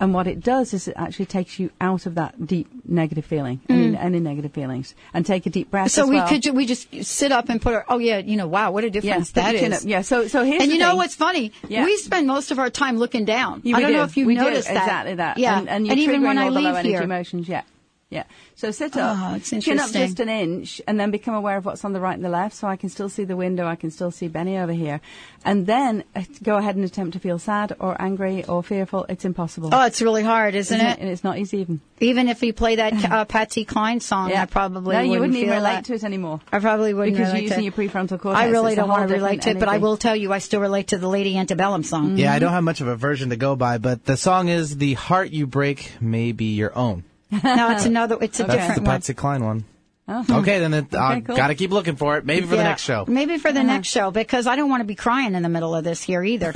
[0.00, 3.60] And what it does is it actually takes you out of that deep negative feeling,
[3.70, 4.04] any, Mm.
[4.04, 5.92] any negative feelings, and take a deep breath.
[5.92, 6.26] So we well.
[6.28, 8.82] could ju- we just sit up and put our oh yeah you know wow what
[8.82, 9.86] a difference your that is.
[9.86, 10.96] Yeah, so so here's and you know thing.
[10.98, 11.84] what's funny Yeah.
[11.84, 13.96] we spend most of our time looking down Yeah, I don't do.
[13.98, 15.38] know if you noticed that exactly that.
[15.38, 17.48] yeah and, and you're even when I leave here emotions.
[17.48, 17.62] Yeah,
[18.10, 18.24] yeah.
[18.54, 21.84] So sit up, Oh, chin up just an inch, and then become aware of what's
[21.84, 22.54] on the right and the left.
[22.54, 23.66] So I can still see the window.
[23.66, 25.00] I can still see Benny over here,
[25.44, 29.04] and then uh, go ahead and attempt to feel sad or angry or fearful.
[29.08, 29.70] It's impossible.
[29.72, 31.80] oh it's really hard isn't, it And it's not easy even.
[32.00, 34.42] even if we play that uh, Patsy Cline song Yeah.
[34.42, 35.84] I probably no, you wouldn't wouldn't even relate that.
[35.86, 36.40] to it anymore.
[36.52, 38.40] I probably wouldn't because relate you're using to your prefrontal cortex.
[38.40, 40.32] I really It's don't want to relate to different it, but I will tell you,
[40.32, 42.16] I still relate to the Lady Antebellum song.
[42.18, 44.76] Yeah, I don't have much of a version to go by, but the song is
[44.76, 47.04] "The Heart You Break May Be Your Own."
[47.42, 48.18] No, it's another.
[48.20, 48.48] It's a different one.
[48.48, 48.94] That's different the one.
[48.96, 49.64] Patsy Cline one.
[50.06, 50.24] Oh.
[50.40, 51.34] Okay, then it, I cool.
[51.34, 52.26] got to keep looking for it.
[52.26, 53.04] Maybe for the next show.
[53.08, 53.66] Maybe for the Uh-huh.
[53.66, 56.22] next show because I don't want to be crying in the middle of this here
[56.22, 56.52] either.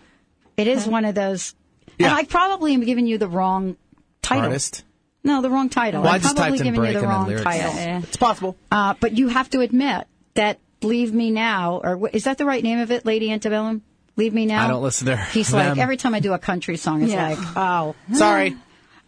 [0.56, 1.54] it is one of those.
[1.98, 3.76] And I probably am giving you the wrong
[4.22, 4.44] title.
[4.44, 4.84] Artist.
[5.24, 6.02] No, the wrong title.
[6.02, 7.74] Well, I I'm just probably typed in giving you the wrong title.
[7.74, 7.98] Yeah.
[7.98, 8.56] It's possible.
[8.70, 12.44] Uh, but you have to admit that "Leave Me Now" or wh- is that the
[12.44, 13.82] right name of it, Lady Antebellum?
[14.16, 15.24] "Leave Me Now." I don't listen to her.
[15.32, 15.70] He's them.
[15.70, 17.30] like every time I do a country song, it's Yeah.
[17.30, 18.56] like, oh, Sorry.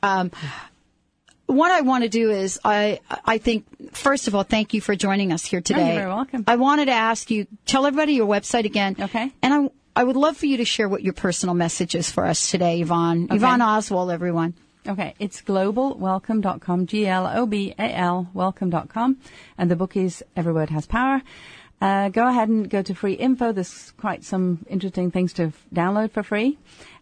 [0.03, 0.31] Um,
[1.47, 4.95] what I want to do is, I, I think, first of all, thank you for
[4.95, 5.87] joining us here today.
[5.87, 6.45] you're very welcome.
[6.47, 8.97] I wanted to ask you, tell everybody your website again.
[8.99, 9.33] Okay.
[9.43, 9.71] And I,
[10.01, 12.81] I would love for you to share what your personal message is for us today,
[12.81, 13.25] Yvonne.
[13.25, 13.37] Okay.
[13.37, 14.55] Yvonne Oswald, everyone.
[14.89, 19.17] Okay, it's globalwelcome.com, G-L-O-B-A-L, welcome.com,
[19.59, 21.23] and the book is Every Word Has Power.
[21.81, 23.53] Uh, go ahead and go to free info.
[23.53, 26.57] There's quite some interesting things to download for free.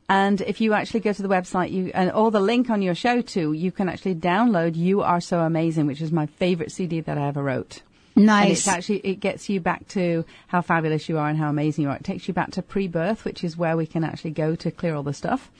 [0.08, 2.94] And if you actually go to the website, you and all the link on your
[2.94, 7.00] show too, you can actually download "You Are So Amazing," which is my favorite CD
[7.00, 7.82] that I ever wrote.
[8.16, 8.42] Nice.
[8.42, 11.84] And it's actually, it gets you back to how fabulous you are and how amazing
[11.84, 11.96] you are.
[11.96, 14.94] It takes you back to pre-birth, which is where we can actually go to clear
[14.94, 15.50] all the stuff.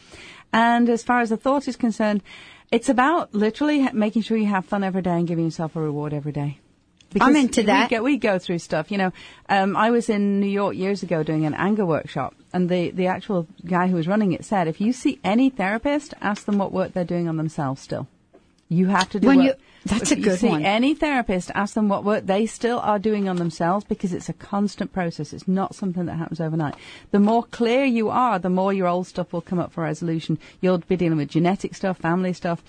[0.53, 2.23] And as far as the thought is concerned,
[2.71, 6.13] it's about literally making sure you have fun every day and giving yourself a reward
[6.13, 6.59] every day.
[7.23, 7.91] I'm into we that.
[7.91, 9.13] Go, we go through stuff, you know.
[9.49, 13.07] Um, I was in New York years ago doing an anger workshop, and the, the
[13.07, 16.73] actual guy who was running it said, if you see any therapist, ask them what
[16.73, 18.07] work they're doing on themselves still.
[18.69, 19.47] You have to do When work.
[19.47, 19.55] you-
[19.87, 20.65] that's if a you good see one.
[20.65, 24.33] Any therapist, ask them what work they still are doing on themselves because it's a
[24.33, 25.35] constant process.
[25.35, 26.75] It's not something that happens overnight.
[27.11, 30.39] The more clear you are, the more your old stuff will come up for resolution.
[30.63, 32.63] You'll be dealing with genetic stuff, family stuff.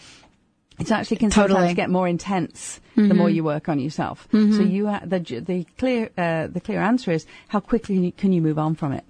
[0.79, 1.59] It's actually can Totally.
[1.59, 4.27] sometimes get more intense the more you work on yourself.
[4.31, 4.55] Mhm.
[4.55, 8.41] So you ha- the the clear uh, the clear answer is how quickly can you
[8.41, 9.03] move on from it.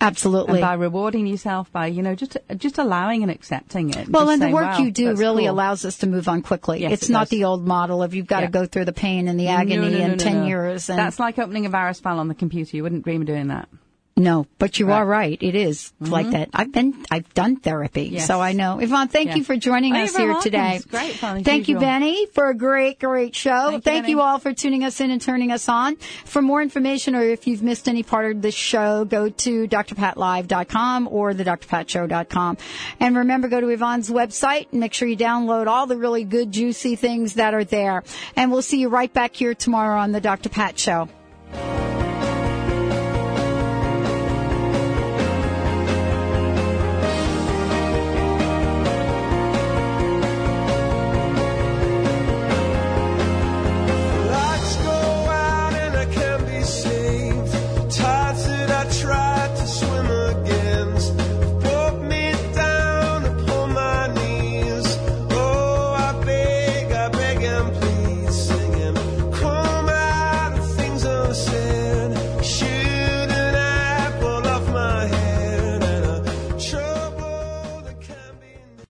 [0.00, 0.54] Absolutely.
[0.54, 4.08] And by rewarding yourself, by you know just just allowing and accepting it.
[4.08, 6.42] Well, Just and the work "Wow, you do really cool." allows us to move on
[6.42, 6.80] quickly.
[6.82, 7.28] Yes, it's it not does.
[7.30, 9.82] the old model of you've got to go through the pain and the agony No,
[9.88, 10.46] no, no, in no, 10 no.
[10.46, 10.88] years.
[10.90, 12.76] And That's like opening a virus file on the computer.
[12.76, 13.68] You wouldn't dream of doing that.
[14.16, 14.98] No, but you Right.
[14.98, 15.38] are right.
[15.42, 16.30] It is like Mhm.
[16.32, 16.48] that.
[16.54, 18.28] I've been, I've done therapy, Yes.
[18.28, 18.78] so I know.
[18.78, 19.34] Yvonne, thank Yeah.
[19.36, 20.42] you for joining Oh, us here welcome.
[20.44, 20.76] today.
[20.76, 21.80] It's great Thank you.
[21.80, 23.70] Benny, for a great, great show.
[23.72, 25.96] Thank Thank, you, you all for tuning us in and turning us on.
[26.24, 31.08] For more information or if you've missed any part of this show, go to drpatlive.com
[31.10, 32.56] or the drpatshow.com.
[33.00, 36.52] And remember, go to Yvonne's website and make sure you download all the really good,
[36.52, 38.04] juicy things that are there.
[38.36, 40.50] And we'll see you right back here tomorrow on the Dr.
[40.50, 41.08] Pat Show.